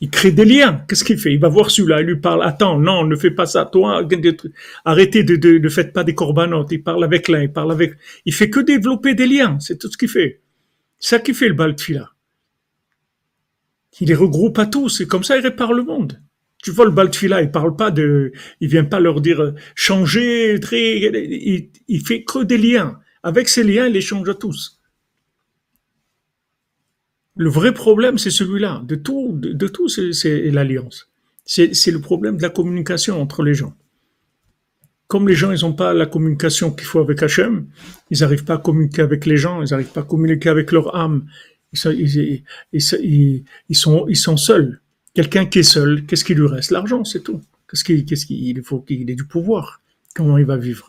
[0.00, 0.84] Il crée des liens.
[0.88, 1.32] Qu'est-ce qu'il fait?
[1.32, 2.44] Il va voir celui-là, il lui parle.
[2.44, 3.64] Attends, non, ne fais pas ça.
[3.64, 4.06] Toi,
[4.84, 6.70] arrêtez de, de, ne faites pas des corbanotes.
[6.70, 7.94] Il parle avec l'un, il parle avec.
[8.24, 9.58] Il fait que développer des liens.
[9.60, 10.40] C'est tout ce qu'il fait.
[11.00, 12.10] C'est ça qui fait le Baltfila.
[14.00, 15.00] Il les regroupe à tous.
[15.00, 16.20] Et comme ça, il répare le monde.
[16.62, 20.58] Tu vois, le Baltfila, il parle pas de, il vient pas leur dire changer,
[21.88, 22.98] il fait que des liens.
[23.22, 24.77] Avec ces liens, il les change à tous.
[27.38, 28.82] Le vrai problème, c'est celui-là.
[28.84, 31.08] De tout, de, tout, c'est l'alliance.
[31.46, 33.74] C'est le problème de la communication entre les gens.
[35.06, 37.66] Comme les gens, ils n'ont pas la communication qu'il faut avec Hachem,
[38.10, 40.94] ils n'arrivent pas à communiquer avec les gens, ils n'arrivent pas à communiquer avec leur
[40.94, 41.26] âme.
[41.72, 41.92] Ils, sont,
[44.08, 44.80] ils sont seuls.
[45.14, 46.72] Quelqu'un qui est seul, qu'est-ce qu'il lui reste?
[46.72, 47.40] L'argent, c'est tout.
[47.70, 49.80] Qu'est-ce qu'il qu qu faut qu'il ait du pouvoir?
[50.14, 50.88] Comment il va vivre?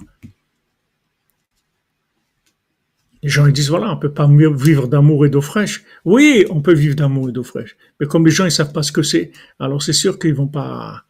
[3.22, 5.84] Les gens ils disent voilà, on peut pas vivre d'amour et d'eau fraîche.
[6.06, 7.76] Oui, on peut vivre d'amour et d'eau fraîche.
[8.00, 10.48] Mais comme les gens ils savent pas ce que c'est, alors c'est sûr qu'ils vont
[10.48, 11.06] pas,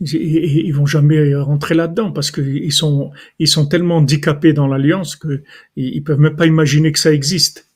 [0.00, 5.42] ils, vont jamais rentrer là-dedans parce qu'ils sont, ils sont tellement handicapés dans l'alliance que
[5.76, 7.68] ils peuvent même pas imaginer que ça existe.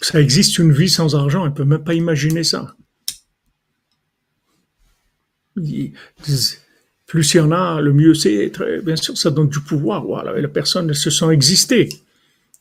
[0.00, 2.76] Ça existe une vie sans argent, on ne peut même pas imaginer ça.
[7.08, 8.52] Plus il y en a, le mieux c'est.
[8.84, 10.04] Bien sûr, ça donne du pouvoir.
[10.04, 11.88] Voilà, la personne se sent exister.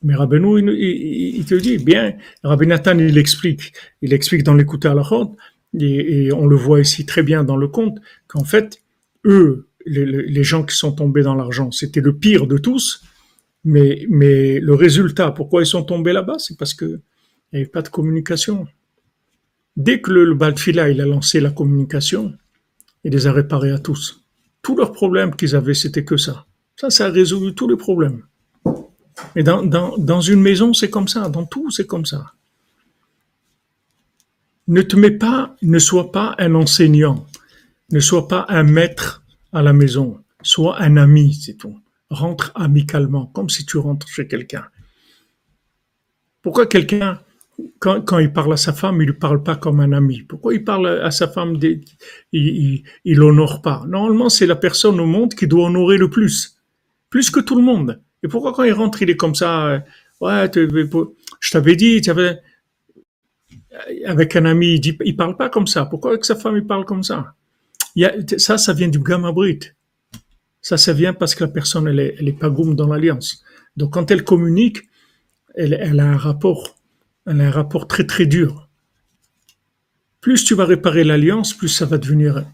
[0.03, 4.93] Mais Rabbeinu, il, te dit, bien, Rabbi Nathan, il explique, il explique dans l'écouter à
[4.93, 5.35] la route,
[5.79, 8.83] et, on le voit ici très bien dans le conte, qu'en fait,
[9.25, 13.03] eux, les, gens qui sont tombés dans l'argent, c'était le pire de tous,
[13.65, 16.99] mais, le résultat, pourquoi ils sont tombés là-bas, c'est parce qu'il
[17.51, 18.67] n'y avait pas de communication.
[19.77, 22.35] Dès que le, le Baltfila, il a lancé la communication,
[23.03, 24.26] il les a réparés à tous.
[24.61, 26.45] Tous leurs problèmes qu'ils avaient, c'était que ça.
[26.75, 28.23] Ça, ça a résolu tous les problèmes.
[29.35, 31.29] Mais dans, dans, dans une maison, c'est comme ça.
[31.29, 32.33] Dans tout, c'est comme ça.
[34.67, 37.25] Ne te mets pas, ne sois pas un enseignant.
[37.91, 40.21] Ne sois pas un maître à la maison.
[40.43, 41.79] Sois un ami, c'est tout.
[42.09, 44.65] Rentre amicalement, comme si tu rentres chez quelqu'un.
[46.41, 47.21] Pourquoi quelqu'un,
[47.79, 50.53] quand, quand, il parle à sa femme, il ne parle pas comme un ami Pourquoi
[50.53, 51.59] il parle à sa femme,
[52.31, 53.83] il l'honore pas?
[53.87, 56.59] Normalement, c'est la personne au monde qui doit honorer le plus,
[57.09, 58.01] plus que tout le monde.
[58.23, 59.79] Et pourquoi quand il rentre, il est comme ça euh,
[60.19, 60.49] Ouais,
[61.39, 62.39] je t'avais dit, tu avais...
[64.05, 65.85] avec un ami, il, dit, parle pas comme ça.
[65.85, 67.33] Pourquoi avec sa femme, il parle comme ça?
[68.37, 69.75] Ça, ça vient du gamma brut.
[70.61, 73.43] Ça, ça vient parce que la personne, elle est, elle est pas goum dans l'alliance.
[73.75, 74.79] Donc, quand elle communique,
[75.55, 76.76] elle, elle, a un rapport,
[77.27, 78.69] elle a un rapport très très dur.
[80.21, 82.45] Plus tu vas réparer l'alliance, plus ça va devenir,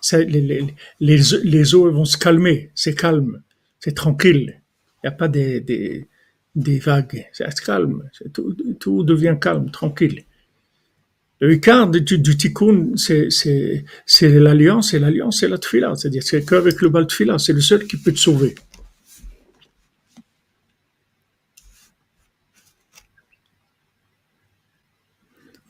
[0.00, 2.70] ça, les, les, les, les eaux vont se calmer.
[2.74, 3.42] C'est calme,
[3.78, 4.60] c'est tranquille.
[5.02, 6.08] Il n'y a pas des, des,
[6.54, 7.26] des vagues.
[7.32, 8.08] C'est calme.
[8.32, 10.24] Tout, tout, devient calme, tranquille.
[11.40, 13.32] Le quart du, du tikkun, c'est
[14.22, 15.94] l'alliance, et l'alliance, c'est la tfila.
[15.96, 18.54] C'est-à-dire, c'est qu'avec le bal tfila, c'est le seul qui peut te sauver.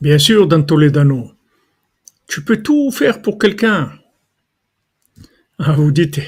[0.03, 1.31] Bien sûr, dans Toledano,
[2.27, 3.89] tu peux tout faire pour quelqu'un.
[5.57, 6.19] Ah, vous dites,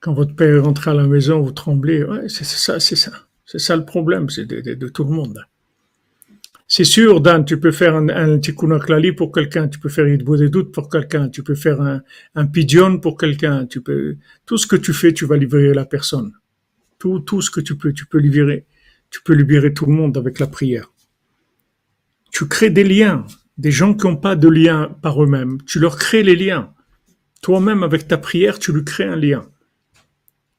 [0.00, 2.02] quand votre père rentre à la maison, vous tremblez.
[2.02, 3.12] Ouais, c'est ça, c'est ça.
[3.46, 5.46] C'est ça le problème, c'est de, tout le monde.
[6.66, 8.76] C'est sûr, Dan, tu peux faire un, un tikkun
[9.16, 12.02] pour quelqu'un, tu peux faire une des doutes pour quelqu'un, tu peux faire un,
[12.34, 15.84] un pidion pour quelqu'un, tu peux, tout ce que tu fais, tu vas libérer la
[15.84, 16.32] personne.
[16.98, 18.66] Tout, tout ce que tu peux, tu peux libérer.
[19.10, 20.90] Tu peux libérer tout le monde avec la prière.
[22.40, 23.26] Tu crées des liens.
[23.58, 26.72] Des gens qui n'ont pas de lien par eux-mêmes, tu leur crées les liens.
[27.42, 29.42] Toi-même, avec ta prière, tu lui crées un lien.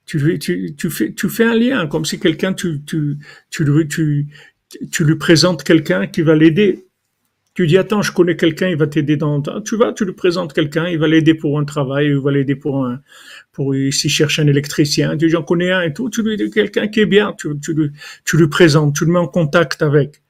[0.05, 6.21] Tu, fais, tu fais un lien, comme si quelqu'un, tu, tu, lui présentes quelqu'un qui
[6.21, 6.85] va l'aider.
[7.55, 10.53] Tu dis, attends, je connais quelqu'un, il va t'aider dans, tu vas, tu lui présentes
[10.53, 13.01] quelqu'un, il va l'aider pour un travail, il va l'aider pour un,
[13.53, 16.51] pour, s'il cherche un électricien, tu dis, j'en connais un et tout, tu lui dis
[16.51, 20.21] quelqu'un qui est bien, tu, tu lui présentes, tu le mets en contact avec.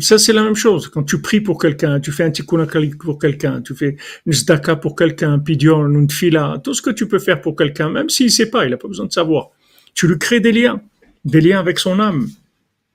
[0.00, 0.88] Ça, c'est la même chose.
[0.88, 2.66] Quand tu pries pour quelqu'un, tu fais un tikkun
[2.98, 3.96] pour quelqu'un, tu fais
[4.26, 7.56] une zdaka pour quelqu'un, un pidion, une fila, tout ce que tu peux faire pour
[7.56, 9.50] quelqu'un, même s'il ne sait pas, il n'a pas besoin de savoir.
[9.94, 10.80] Tu lui crées des liens,
[11.24, 12.28] des liens avec son âme.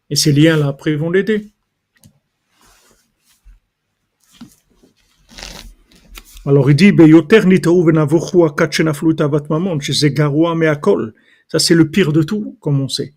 [0.09, 1.47] Et ces liens-là, après, vont l'aider.
[6.47, 6.93] Alors il dit,
[11.47, 13.13] ça c'est le pire de tout, comme on sait.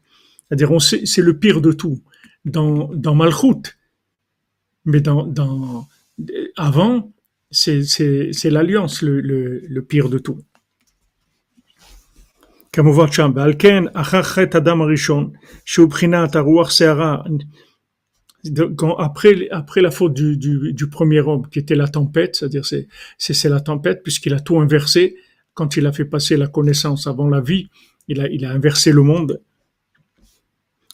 [0.48, 2.00] C'est-à-dire, c'est le pire de tout
[2.44, 3.14] dans, dans.
[4.87, 5.87] Mais dans, dans,
[6.57, 7.11] avant,
[7.51, 10.39] c'est, c'est, c'est l'alliance le, le, le pire de tout.
[12.73, 15.29] כמובן שם, ועל כן אחר חטא אדם הראשון,
[15.65, 17.17] שהוא בחינת הרוח שערה,
[18.99, 22.87] après, après la faute du, du, du, premier homme, qui était la tempête, c'est-à-dire c'est,
[23.17, 25.15] c'est, c'est la tempête, puisqu'il a tout inversé,
[25.53, 27.69] quand il a fait passer la connaissance avant la vie,
[28.07, 29.39] il a, il a inversé le monde,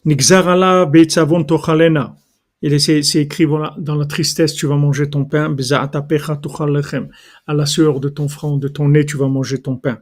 [0.05, 2.05] Nixarala betzavon tochalena.
[2.05, 2.22] Et
[2.78, 5.54] c'est, c'est écrit voilà, dans la tristesse, tu vas manger ton pain.
[7.46, 9.98] À la sueur de ton front, de ton nez, tu vas manger ton pain.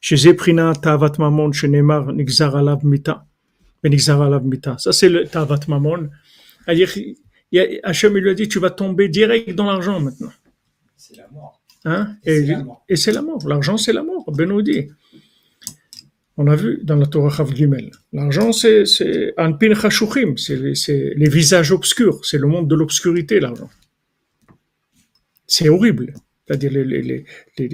[0.00, 3.24] Chez Zeprina tavat mamon shenemar nixaralav mita.
[3.82, 4.76] mita.
[4.78, 6.10] Ça, c'est le tavat mamon.
[6.66, 10.32] Hachem lui a dit, tu vas tomber direct dans l'argent maintenant.
[10.96, 11.60] C'est la mort.
[11.84, 12.16] Hein?
[12.24, 12.46] Et,
[12.88, 13.46] et c'est la mort.
[13.48, 14.30] L'argent, c'est la mort.
[14.30, 14.88] Benoît dit.
[16.40, 17.90] On a vu dans la Torah Chav Gimel.
[18.12, 18.84] L'argent, c'est,
[19.36, 23.68] Anpin Chashuchim, c'est, les visages obscurs, c'est le monde de l'obscurité, l'argent.
[25.48, 26.14] C'est horrible.
[26.46, 27.24] C'est-à-dire,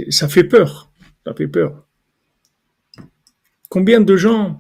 [0.09, 0.91] ça fait peur.
[1.27, 1.87] Ça fait peur.
[3.69, 4.57] Combien de gens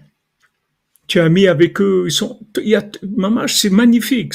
[1.07, 2.87] tu as mis avec eux, ils sont, il y a,
[3.47, 4.35] c'est magnifique.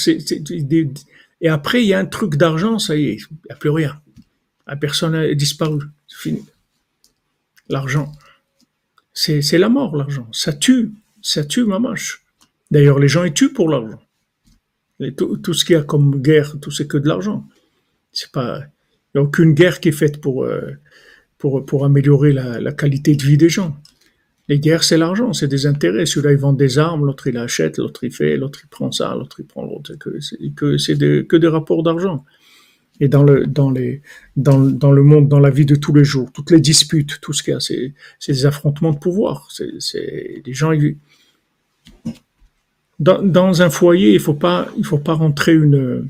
[1.42, 3.70] Et après, il y a un truc d'argent, ça y est, il n'y a plus
[3.70, 4.02] rien.
[4.66, 5.82] La personne a disparu.
[6.08, 6.44] C'est fini.
[7.70, 8.12] L'argent
[9.14, 10.28] c'est la mort, l'argent.
[10.32, 10.92] Ça tue,
[11.22, 12.24] ça tue mamache.
[12.72, 14.00] D'ailleurs, les gens ils tuent pour l'argent.
[15.18, 17.46] Tout, tout ce qu'il y a comme guerre, tout c'est que de l'argent.
[18.34, 18.60] Pas,
[19.14, 20.72] il n'y a aucune guerre qui est faite pour, euh,
[21.38, 23.76] pour, améliorer la, qualité de vie des gens.
[24.48, 26.06] Les guerres, c'est l'argent, c'est des intérêts.
[26.06, 29.16] Celui-là, il vend des armes, l'autre, il achète, l'autre, il fait, l'autre, il prend ça,
[29.16, 29.94] l'autre, il prend l'autre.
[30.20, 32.26] C'est que, que, que des rapports d'argent.
[33.00, 34.02] Et dans le, dans, les,
[34.36, 37.32] dans, dans le monde, dans la vie de tous les jours, toutes les disputes, tout
[37.32, 37.94] ce qu'il y a, c'est,
[38.28, 39.50] des affrontements de pouvoir.
[39.52, 40.72] C'est, les gens,
[43.00, 44.38] dans, dans un foyer, il faut
[44.84, 46.10] faut pas rentrer une,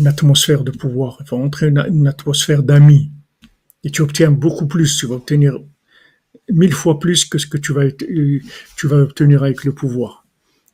[0.00, 1.18] une atmosphère de pouvoir.
[1.20, 3.10] Il faut rentrer une, une atmosphère d'amis.
[3.84, 4.96] Et tu obtiens beaucoup plus.
[4.98, 5.58] Tu vas obtenir
[6.48, 10.26] mille fois plus que ce que tu vas, tu vas obtenir avec le pouvoir.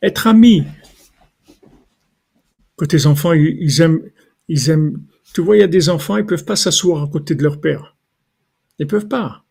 [0.03, 0.65] Être ami.
[2.77, 4.03] Que tes enfants, ils aiment,
[4.49, 5.03] ils aiment.
[5.35, 7.61] Tu vois, il y a des enfants, ils peuvent pas s'asseoir à côté de leur
[7.61, 7.97] père.
[8.79, 9.45] Ils peuvent pas.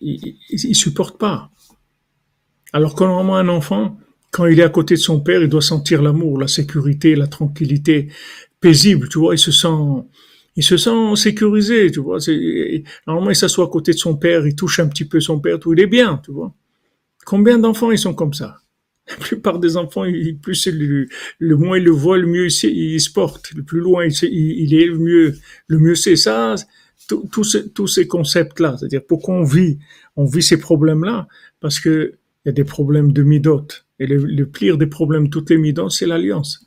[0.00, 1.50] Ils, ils, supportent pas.
[2.72, 3.98] Alors que normalement, un enfant,
[4.30, 7.28] quand il est à côté de son père, il doit sentir l'amour, la sécurité, la
[7.28, 8.08] tranquillité,
[8.60, 9.68] paisible, tu vois, il se sent,
[10.56, 12.18] il se sent sécurisé, tu vois.
[13.06, 15.58] Normalement, il s'assoit à côté de son père, il touche un petit peu son père,
[15.58, 16.52] tout, il est bien, tu vois.
[17.24, 18.58] Combien d'enfants ils sont comme ça?
[19.08, 21.06] La plupart des enfants, il- plus le,
[21.38, 23.52] le moins ils le voient, le mieux il, se- il se porte.
[23.54, 25.34] Le plus loin il, se- il- est, le mieux,
[25.66, 26.54] le mieux c'est ça.
[27.06, 27.28] Tous
[27.74, 29.78] tous ces, concepts-là, c'est-à-dire pourquoi on vit,
[30.16, 31.28] on vit ces problèmes-là,
[31.60, 33.66] parce que il y a des problèmes de midot.
[33.98, 36.64] Et le, pire des problèmes, toutes les midot, c'est l'alliance.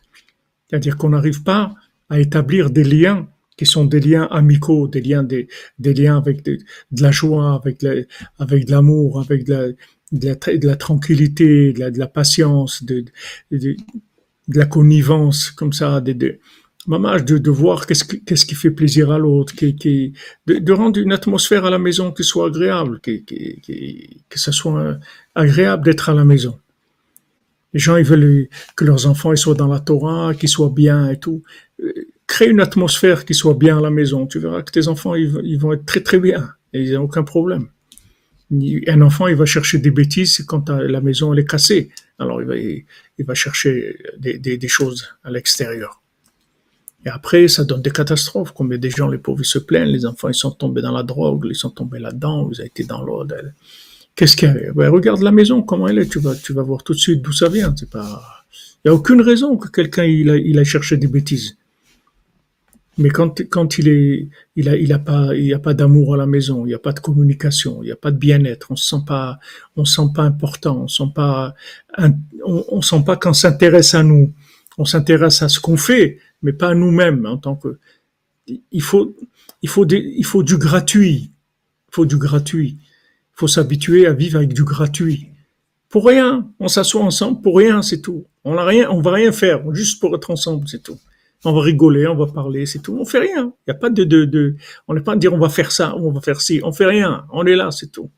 [0.69, 1.73] C'est-à-dire qu'on n'arrive pas
[2.09, 3.27] à établir des liens
[3.57, 5.47] qui sont des liens amicaux, des liens, des,
[5.79, 6.57] des liens avec de,
[6.91, 8.03] de la joie, avec, la-
[8.38, 9.67] avec de l'amour, avec de la,
[10.12, 13.05] de la, tranquillité, de la, patience, de,
[14.47, 16.39] la connivence, comme ça, de, de,
[16.88, 20.14] de, de voir qu'est-ce qui, qu'est-ce qui fait plaisir à l'autre, qui, qui,
[20.47, 24.51] de, rendre une atmosphère à la maison qui soit agréable, qui, qui, qui- que ce
[24.51, 24.97] soit
[25.36, 26.58] agréable d'être à la maison.
[27.74, 31.10] Les gens, ils veulent que leurs enfants ils soient dans la Torah, qu'ils soient bien
[31.10, 31.43] et tout.
[31.84, 31.93] Euh,
[32.28, 34.28] Crée une atmosphère qui soit bien à la maison.
[34.28, 36.49] Tu verras que tes enfants, ils, ils vont être très très bien.
[36.74, 37.70] Et ils n'ont aucun problème.
[38.51, 41.89] Un enfant, il va chercher des bêtises quand la maison elle est cassée.
[42.19, 42.85] Alors il
[43.25, 46.01] va, chercher des, choses à l'extérieur.
[47.05, 48.51] Et après, ça donne des catastrophes.
[48.53, 49.91] Combien des gens, les pauvres, ils se plaignent.
[49.91, 52.83] Les enfants, ils sont tombés dans la drogue, ils sont tombés là-dedans, ils ont été
[52.83, 53.25] dans l'eau.
[54.15, 54.73] Qu'est-ce qu'il y a?
[54.73, 56.09] Ben, Regarde la maison, comment elle est.
[56.09, 57.73] Tu vas, tu vas voir tout de suite d'où ça vient.
[57.91, 58.45] Pas.
[58.83, 61.57] Il n'y a aucune raison que quelqu'un il a cherché des bêtises.
[62.97, 66.15] Mais quand, quand il est, il a, il a pas, il y a pas d'amour
[66.15, 68.71] à la maison, il n'y a pas de communication, il n'y a pas de bien-être,
[68.71, 69.39] on se sent pas,
[69.75, 71.53] on se sent pas important, on se sent pas,
[71.99, 74.33] on, on sent pas qu'on s'intéresse à nous,
[74.79, 77.77] on s'intéresse à ce qu'on fait, mais pas à nous-mêmes en tant que.
[78.71, 79.15] Il faut,
[79.61, 81.31] il faut, des- il faut du gratuit,
[81.89, 85.27] il faut du gratuit, il faut s'habituer à vivre avec du gratuit.
[85.89, 88.25] Pour rien, on s'assoit ensemble pour rien, c'est tout.
[88.43, 90.99] On a rien, on va rien faire, juste pour être ensemble, c'est tout.
[91.45, 92.97] On va rigoler, on va parler, c'est tout.
[92.99, 93.53] On fait rien.
[93.67, 94.55] Il n'y a pas de, de, de,
[94.88, 96.61] on n'est pas de dire on va faire ça, ou on va faire ci.
[96.63, 97.25] On fait rien.
[97.31, 98.09] On est là, c'est tout.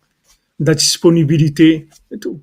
[0.59, 2.41] La disponibilité, c'est tout.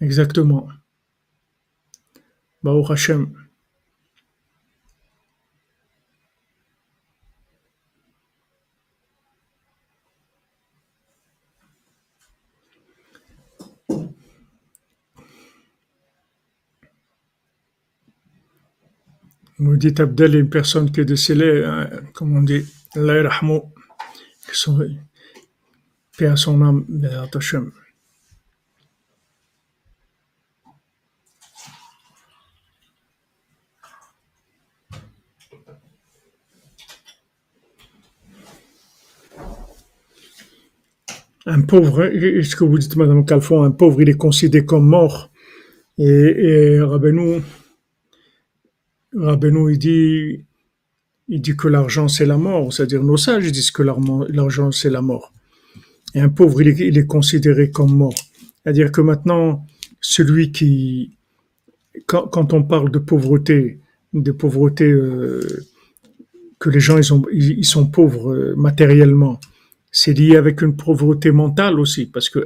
[0.00, 0.68] Exactement.
[2.62, 3.32] Baruch Hashem.
[19.60, 22.64] Nous dit Abdel, une personne qui est décédée, hein, comme on dit,
[22.96, 23.30] Allah
[24.52, 24.80] son-
[26.16, 27.70] paix à son âme, Béat Hashem.
[41.46, 42.10] Un pauvre,
[42.42, 45.30] ce que vous dites, Madame Calfon, un pauvre, il est considéré comme mort.
[45.98, 47.42] Et, et Rabbeinu,
[49.14, 50.44] Rabbeinu, il dit,
[51.28, 55.02] il dit que l'argent c'est la mort, c'est-à-dire nos sages disent que l'argent c'est la
[55.02, 55.32] mort.
[56.14, 58.14] Et un pauvre il est, considéré comme mort.
[58.62, 59.64] C'est-à-dire que maintenant,
[60.00, 61.16] celui qui,
[62.06, 63.80] quand, on parle de pauvreté,
[64.12, 65.64] de pauvreté, euh,
[66.58, 69.40] que les gens ils, ont, ils, ils sont pauvres euh, matériellement,
[69.92, 72.44] c'est lié avec une pauvreté mentale aussi, parce que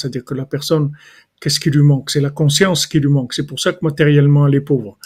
[0.00, 0.92] c'est-à-dire que la personne,
[1.40, 2.10] qu'est-ce qui lui manque?
[2.10, 3.34] C'est la conscience qui lui manque.
[3.34, 4.98] C'est pour ça que matériellement elle est pauvre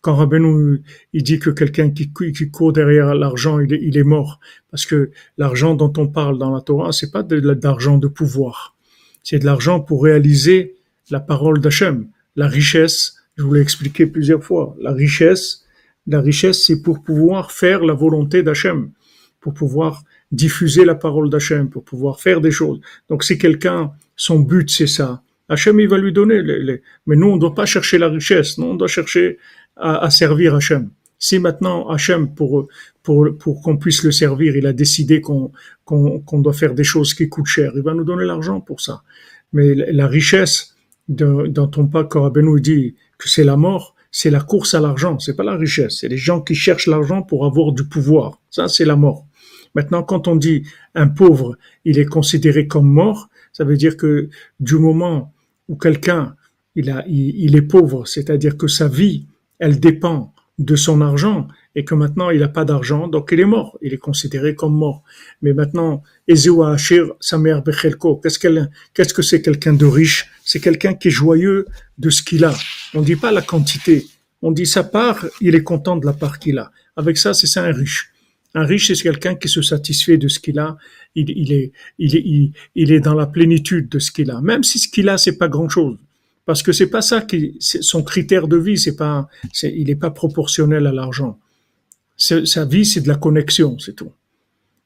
[0.00, 4.40] quand Rabbeinu il dit que quelqu'un qui, cou- qui court derrière l'argent, il est, mort.
[4.70, 8.08] Parce que l'argent dont on parle dans la Torah, c'est pas de, la- d'argent de
[8.08, 8.76] pouvoir.
[9.22, 10.76] C'est de l'argent pour réaliser
[11.10, 12.08] la parole d'Hachem.
[12.36, 15.66] La richesse, je vous l'ai expliqué plusieurs fois, la richesse,
[16.06, 18.90] la richesse, c'est pour pouvoir faire la volonté d'Hachem,
[19.40, 20.02] pour pouvoir
[20.32, 22.80] diffuser la parole d'Hachem, pour pouvoir faire des choses.
[23.08, 26.40] Donc si quelqu'un, son but c'est ça, Hachem il va lui donner.
[26.42, 29.38] Les, Mais nous on ne doit pas chercher la richesse, nous on doit chercher
[29.76, 30.90] à, servir Hachem.
[31.18, 32.68] Si maintenant Hachem, pour,
[33.02, 35.52] pour, pour qu'on puisse le servir, il a décidé qu'on
[35.84, 39.02] qu'on doit faire des choses qui coûtent cher, il va nous donner l'argent pour ça.
[39.52, 40.76] Mais la richesse,
[41.08, 45.36] dont ton pas nous dit que c'est la mort, c'est la course à l'argent, c'est
[45.36, 45.98] pas la richesse.
[46.00, 48.40] C'est les gens qui cherchent l'argent pour avoir du pouvoir.
[48.50, 49.26] Ça, c'est la mort.
[49.74, 54.28] Maintenant, quand on dit un pauvre, il est considéré comme mort, ça veut dire que
[54.58, 55.32] du moment
[55.70, 56.34] où quelqu'un
[56.74, 59.26] il, est pauvre, c'est-à-dire que sa vie,
[59.60, 61.46] elle dépend de son argent,
[61.76, 64.74] et que maintenant il n'a pas d'argent, donc il est mort, il est considéré comme
[64.74, 65.04] mort.
[65.42, 70.28] Mais maintenant, Ezua Ashir, sa mère Bechelko, qu'est-ce qu'elle, qu'est-ce que c'est quelqu'un de riche?
[70.44, 71.66] C'est quelqu'un qui est joyeux
[71.98, 72.54] de ce qu'il a.
[72.94, 74.06] On ne dit pas la quantité,
[74.42, 76.72] on dit sa part, il est content de la part qu'il a.
[76.96, 78.12] Avec ça, c'est ça un riche.
[78.54, 80.76] Un riche, c'est quelqu'un qui se satisfait de ce qu'il a.
[81.14, 84.40] Il, il, est, il, est, il, est dans la plénitude de ce qu'il a.
[84.40, 85.98] Même si ce qu'il a, c'est pas grand chose.
[86.46, 89.28] Parce que c'est pas ça qui, son critère de vie, c'est pas,
[89.62, 91.38] il n'est pas proportionnel à l'argent
[92.20, 94.12] sa vie, c'est de la connexion, c'est tout.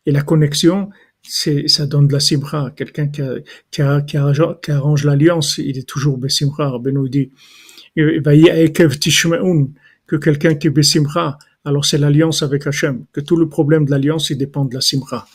[0.06, 0.90] Et la connexion,
[1.22, 2.70] c'est, ça donne de la simra.
[2.76, 3.22] Quelqu'un qui,
[3.70, 6.80] qui, arrange l'alliance, il est toujours besimra.
[6.84, 7.30] nous dit,
[10.06, 13.04] que quelqu'un qui est besimra, alors c'est l'alliance avec Hachem.
[13.12, 15.26] Que tout le problème de l'alliance, il dépend de la simra.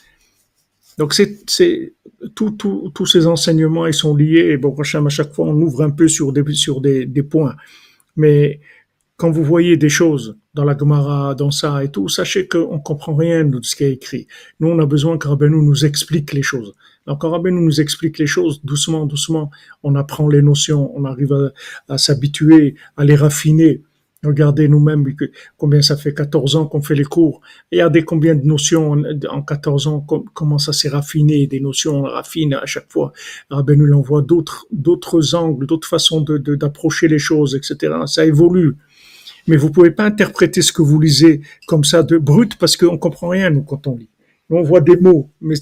[1.00, 1.94] Donc c'est,
[2.36, 4.50] tous ces enseignements, ils sont liés.
[4.52, 7.56] Et bon, Hachem, à chaque fois, on ouvre un peu sur des, sur des, points.
[8.18, 8.60] Mais
[9.16, 13.16] quand vous voyez des choses dans la Gemara, dans ça et tout, sachez qu'on comprend
[13.16, 14.28] rien de ce qui est écrit.
[14.60, 16.74] Nous, on a besoin que Rabbeinu nous explique les choses.
[17.08, 19.52] Donc, quand Rabbeinu nous explique les choses, doucement, doucement,
[19.84, 21.52] on apprend les notions, on arrive
[21.88, 23.84] à, s'habituer, à les raffiner.
[24.26, 25.06] Regardez nous-mêmes
[25.58, 27.40] combien ça fait 14 ans qu'on fait les cours.
[27.72, 32.54] Regardez combien de notions en 14 ans, comment ça s'est raffiné, des notions on raffine
[32.54, 33.14] à chaque fois.
[33.50, 37.94] Rabbeinu l'envoie d'autres, d'autres angles, d'autres façons d'approcher les choses, etc.
[38.08, 38.76] Ça évolue
[39.48, 43.00] mais vous pouvez pas interpréter ce que vous lisez comme ça de brut parce qu'on
[43.00, 44.10] comprend rien nous quand on lit.
[44.52, 45.56] On voit des mots, mais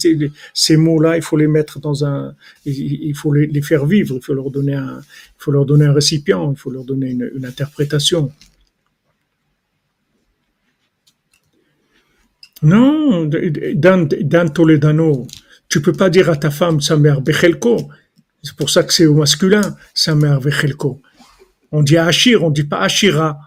[0.54, 2.34] ces mots-là, il faut les mettre dans un,
[2.66, 5.94] il faut les, faire vivre, il faut leur donner un, il faut leur donner un
[5.94, 8.32] récipient, il faut leur donner une, interprétation.
[12.64, 15.28] Non, dans, dans Toledano,
[15.70, 17.90] tu peux pas dire à ta femme sa mère Bechelko.
[18.42, 21.02] C'est pour ça que c'est au masculin, sa mère Bechelko.
[21.72, 23.40] On dit Achir, on dit pas Achira.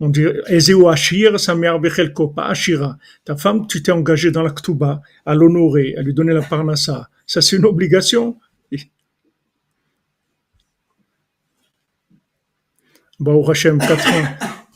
[0.00, 2.96] On dit Ezeu Ashir, sa mère Bechelko, pas Ashira.
[3.24, 7.08] Ta femme, tu t'es engagé dans la Ktuba à l'honorer, à lui donner la parnassa.
[7.26, 8.36] Ça, c'est une obligation.
[13.20, 14.26] Baou Hashem, 4 ans.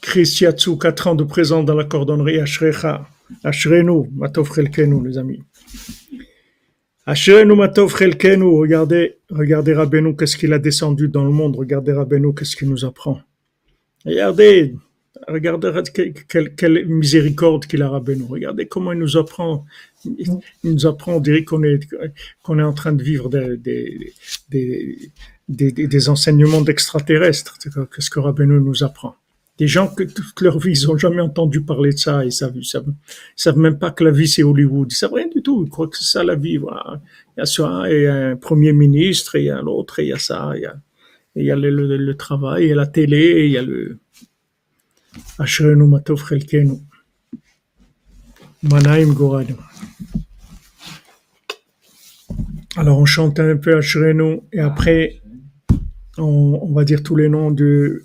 [0.00, 3.06] Chris Yatsu, 4 ans de présence dans la cordonnerie Ashrecha.
[3.44, 5.42] Ashrenu, Matov Chelkenu, les amis.
[7.06, 8.58] Ashrenu, Matov Chelkenu.
[8.58, 11.56] Regardez, regardez Rabbeinu, qu'est-ce qu'il a descendu dans le monde.
[11.56, 13.20] Regardez Rabbeinu, qu'est-ce qu'il nous apprend.
[14.04, 14.74] Regardez,
[15.26, 15.70] Regardez
[16.28, 18.24] quelle, miséricorde qu'il a Rabbeinu.
[18.28, 19.66] Regardez comment il nous apprend.
[20.04, 21.80] Il nous apprend, on dirait qu'on est,
[22.42, 23.56] qu'on est en train de vivre des,
[24.48, 25.10] des,
[25.48, 27.58] des, des, enseignements d'extraterrestres.
[27.58, 29.16] quest ce que Rabbeinu nous apprend.
[29.58, 32.24] Des gens que toute leur vie, ils n'ont jamais entendu parler de ça.
[32.24, 32.92] Ils savent, ils savent,
[33.34, 34.90] savent même pas que la vie, c'est Hollywood.
[34.90, 35.64] Ils savent rien du tout.
[35.64, 36.54] Ils croient que c'est ça la vie.
[36.54, 36.62] Il
[37.36, 40.52] y a ça, et un premier ministre, il y a l'autre, il y a ça,
[40.54, 40.76] il y a,
[41.34, 43.98] il y a le, travail, il y a la télé, il y a le,
[52.76, 55.20] alors on chante un peu Ashrenu et après
[56.16, 58.04] on, va dire tous les noms de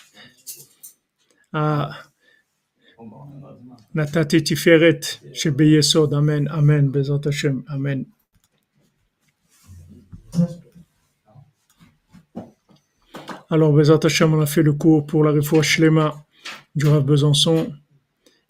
[1.53, 1.91] à
[3.93, 6.13] Natati Tiferet Shebeyesod.
[6.13, 8.05] Amen, Amen, Bezat Hashem, Amen.
[13.49, 16.25] Alors, Bezat Hashem, on a fait le cours pour la réfoua Shlema
[16.75, 17.73] du Rav Besançon,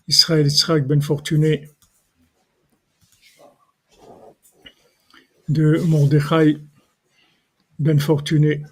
[0.07, 1.69] Israël Israël Ben Fortuné,
[5.49, 6.59] de Mordechai
[7.79, 8.63] Ben Fortuné.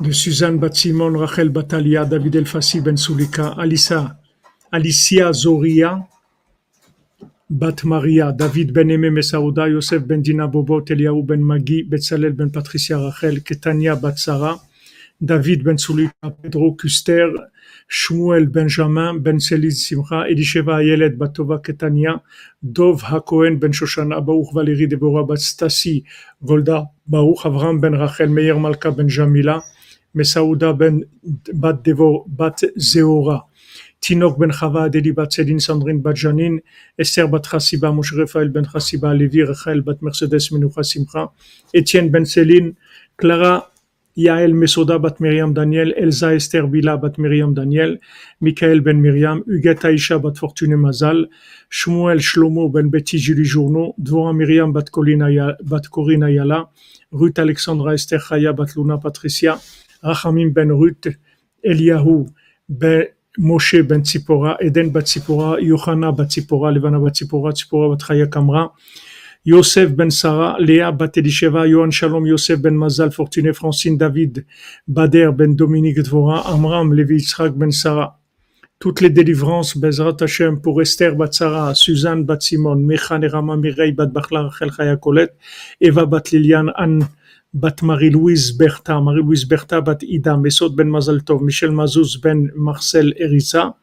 [0.00, 4.18] De Suzanne Batsimon, Rachel Batalia, David Elfassi Ben Sulika, Alissa,
[4.70, 6.06] Alicia Zoria,
[7.48, 12.50] Bat Maria, David Ben Aimé Messaouda, Yosef Ben Dina Bobot, Eliaou Ben Magi, Betzalel Ben
[12.50, 14.60] Patricia Rachel, Ketania Batsara,
[15.18, 17.32] David Ben Sulika, Pedro Custer,
[17.88, 22.20] Shmuel Benjamin, Ben Seliz Simcha, Elisheva Ayelet Batova Ketania,
[22.62, 26.04] Dov Hakohen Ben Shoshana, Baruch Valérie Deborah Bat Stasi,
[26.44, 29.62] Golda, Baruch Avram Ben Rachel, Meir Malka Ben Jamila,
[30.16, 31.04] Messaouda Ben
[31.62, 33.44] Bat Devor Bat Zeora,
[34.00, 36.60] Tinok Ben Chava, Adeli Bat Sedin, Sandrine Bat Janine,
[36.98, 38.14] Esther Bat Chassiba, Moshe
[38.52, 41.30] Ben Chassiba, Levi Rachel Bat Mercedes Menucha Simcha,
[41.74, 42.74] Etienne Ben Céline,
[43.16, 43.66] Clara
[44.16, 47.98] Yael Mesoda Bat Miriam Daniel, Elsa Esther Bila Bat Miriam Daniel,
[48.40, 51.26] Michael Ben Miriam, Huguette Aisha Bat Fortune Mazal,
[51.70, 55.88] Shmuel Shlomo Ben Betty Julie Journo, Dvora Miriam Bat Colin Aya- Bat
[57.12, 59.58] Ruth Alexandra Esther Chaya Bat Luna Patricia,
[60.06, 61.06] Rachamim Ben Ruth,
[61.64, 62.28] Eliyahu
[62.68, 68.00] Ben Moshe Ben Tzipora, Eden Bat Tzipora, Yohana Bat Tzipora, Levana Bat Tzipora, Tzipora Bat
[68.08, 68.70] Chaya Kamra,
[69.44, 74.44] Yosef Ben Sarah, Léa Bat Elisheva, Yohan Shalom, Yosef Ben Mazal, Fortuné, Francine David,
[74.88, 78.18] Bader Ben Dominique Dvora, Amram, Levi Yitzhak Ben Sarah.
[78.78, 83.92] Toutes les délivrances, Bezrat Hashem, pour Esther Bat Sarah, Suzanne Bat Simon, Mechan Rama Mireille
[83.92, 85.36] Bat Bachla, Rachel Chaya Colette,
[85.80, 87.06] Eva Bat Liliane, Anne
[87.54, 93.14] Bat Marie-Louise Bertha, Marie-Louise Bertha Bat Ida, Mesot Ben Mazal Tov, Michel Mazouz Ben Marcel
[93.18, 93.76] Erissa,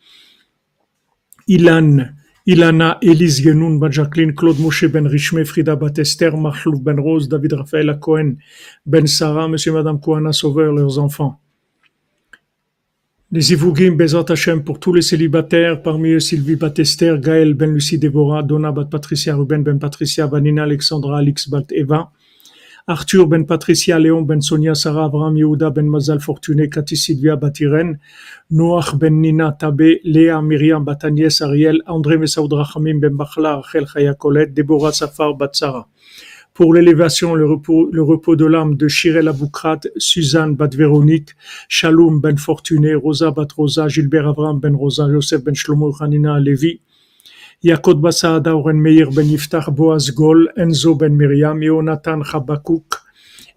[1.48, 7.00] Ilan, Ilana, Elise Genoun, Bat Jacqueline, Claude Moshe Ben Richme, Frida Bat Esther, Marlouf Ben
[7.00, 8.38] Rose, David Raphaël Cohen,
[8.86, 11.40] Ben Sarah, Monsieur Madame Kouana Sauveur, leurs enfants.
[13.32, 17.74] Les Ivougim, Bezat Hashem, pour tous les célibataires, parmi eux Sylvie Bat Esther, Gaël Ben
[17.74, 22.12] Lucie Déborah, Donna Bat Patricia, Ruben Ben Patricia, Vanina Alexandra, Alix Bat Eva,
[22.86, 27.98] Arthur Ben Patricia, Léon Ben Sonia, Sarah Abraham, Yehuda Ben Mazal Fortuné, Cathy Sylvia Batiren,
[28.52, 33.86] Noach Ben Nina Tabé, Léa Myriam Bat Agnès Ariel, André Messaoud Rachamim Ben Bachla, Rachel
[33.88, 35.88] Chaya Colette, Déborah Safar Bat Sarah.
[36.54, 41.30] Pour l'élévation, le repos, le repos de l'âme de Shirel Aboukrat, Suzanne Bat Véronique,
[41.70, 46.82] Shalom Ben Fortuné, Rosa Bat Rosa, Gilbert Abraham Ben Rosa, Joseph Ben Shlomo Hanina Levi,
[47.64, 53.00] Yaakov Basaada, Oren Meir Ben Yiftach, Boaz Gol, Enzo Ben Miriam, Yonatan Chabakouk,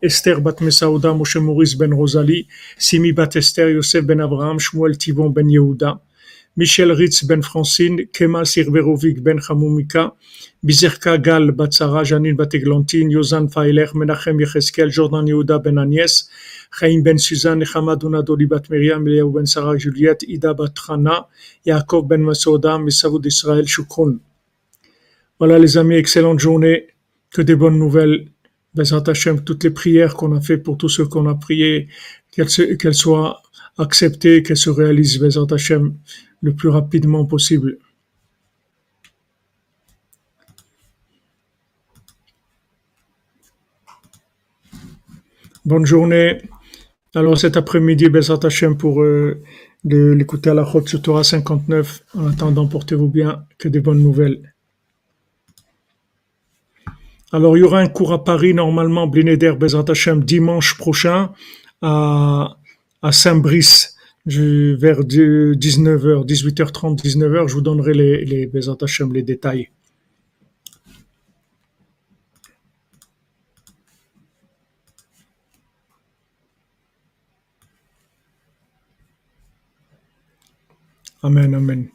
[0.01, 2.47] Esther Bat Mesaouda, Moshe Maurice Ben Rosalie,
[2.79, 5.99] Simi Bat Esther, Yosef Ben Abraham, Shmuel Tivon Ben Yehuda,
[6.59, 10.15] Michel Ritz Ben Francine, Kemal Sirverovic Ben Chamoumika,
[10.65, 16.31] Bizerka Gal Bat Sarah, Janine Bat Eglantine, Yozan Failer, Menachem Yecheskel, Jordan Yehuda Ben Agnès,
[16.71, 21.27] Chaim Ben Suzanne, Nechama Donadoli Bat Miriam, Ben Sarah Juliette, Ida Bat Chana,
[21.67, 24.19] Yaakov Ben Masouda, Messaoud Israël Shukron.
[25.39, 26.87] Voilà les amis, excellente journée,
[27.31, 28.29] que des bonnes nouvelles.
[28.79, 31.89] Hashem, toutes les prières qu'on a fait pour tous ceux qu'on a priés,
[32.31, 33.43] qu'elles soient
[33.79, 35.95] acceptées, qu'elles se réalisent, Hashem,
[36.43, 37.78] le plus rapidement possible.
[45.64, 46.43] Bonne journée.
[47.14, 49.43] Alors cet après-midi, Bezrat Hashem, pour euh,
[49.84, 52.05] l'écouter à la Chot sur Torah 59.
[52.14, 54.55] En attendant, portez-vous bien, que des bonnes nouvelles.
[57.32, 61.32] Alors, il y aura un cours à Paris, normalement, Blinéder Bezrat Hashem, dimanche prochain,
[61.82, 62.56] à,
[63.02, 63.95] à Saint-Brice,
[64.27, 65.05] je- vers
[65.55, 67.48] 19h, 18h30, 19h.
[67.48, 68.47] Je vous donnerai les, les
[69.12, 69.70] les détails.
[81.23, 81.90] Amen, amen.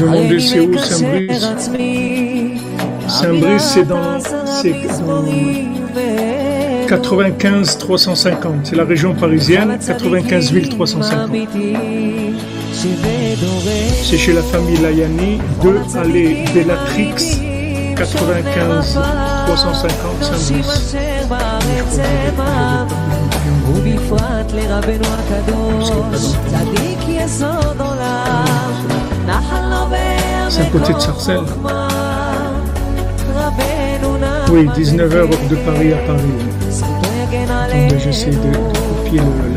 [0.00, 1.46] Vous demandez c'est où Saint-Brice
[3.06, 5.24] Saint-Brice, c'est dans, c'est dans
[6.88, 8.54] 95 350.
[8.64, 11.30] C'est la région parisienne, 95 350.
[14.02, 18.98] C'est chez la famille Layani, 2 allée Bellatrix, 95
[19.46, 20.96] 350 Saint-Brice.
[23.69, 25.89] ובפרט לרבנו הקדוש,
[26.47, 28.45] צדיק יסוד עולם,
[29.27, 31.41] נחל נובע C'est à côté de Sarcelles.
[31.45, 31.87] בחוכמה,
[33.35, 36.69] רבנו נע Oui, 19h heure de Paris à Paris.
[36.69, 38.57] זכותו יגן Attendez, עלינו, j'essaie de, de
[38.89, 39.55] copier le-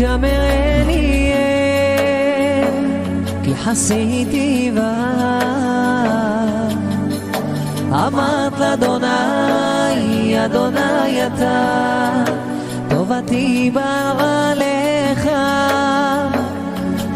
[0.00, 0.40] לדוד שמר
[0.82, 1.36] אליאל,
[3.44, 4.92] כי חסיתי בה.
[7.90, 12.24] אמרת לאדוני, אדוני אתה,
[12.90, 15.28] טובתי באה לך,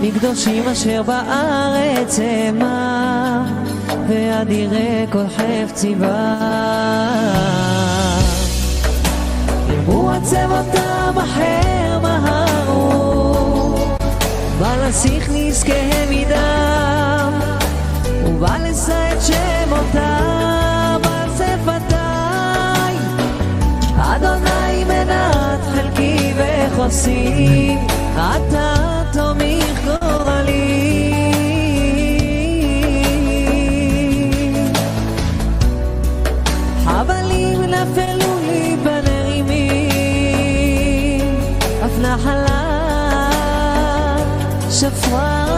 [0.01, 3.45] מקדושים אשר בארץ המה,
[4.09, 6.37] ואדירי כל חפצי בה.
[10.31, 13.75] הוא עצב אותם אחר מהרו,
[14.59, 17.41] בא לשיח נזקיהם מדם,
[18.25, 22.97] ובא לשא את שמותם על שפתיי.
[23.99, 27.77] אדוני מנת חלקי וחוסי,
[28.15, 30.90] אתה תומיך גורלי.
[44.81, 45.50] To fly.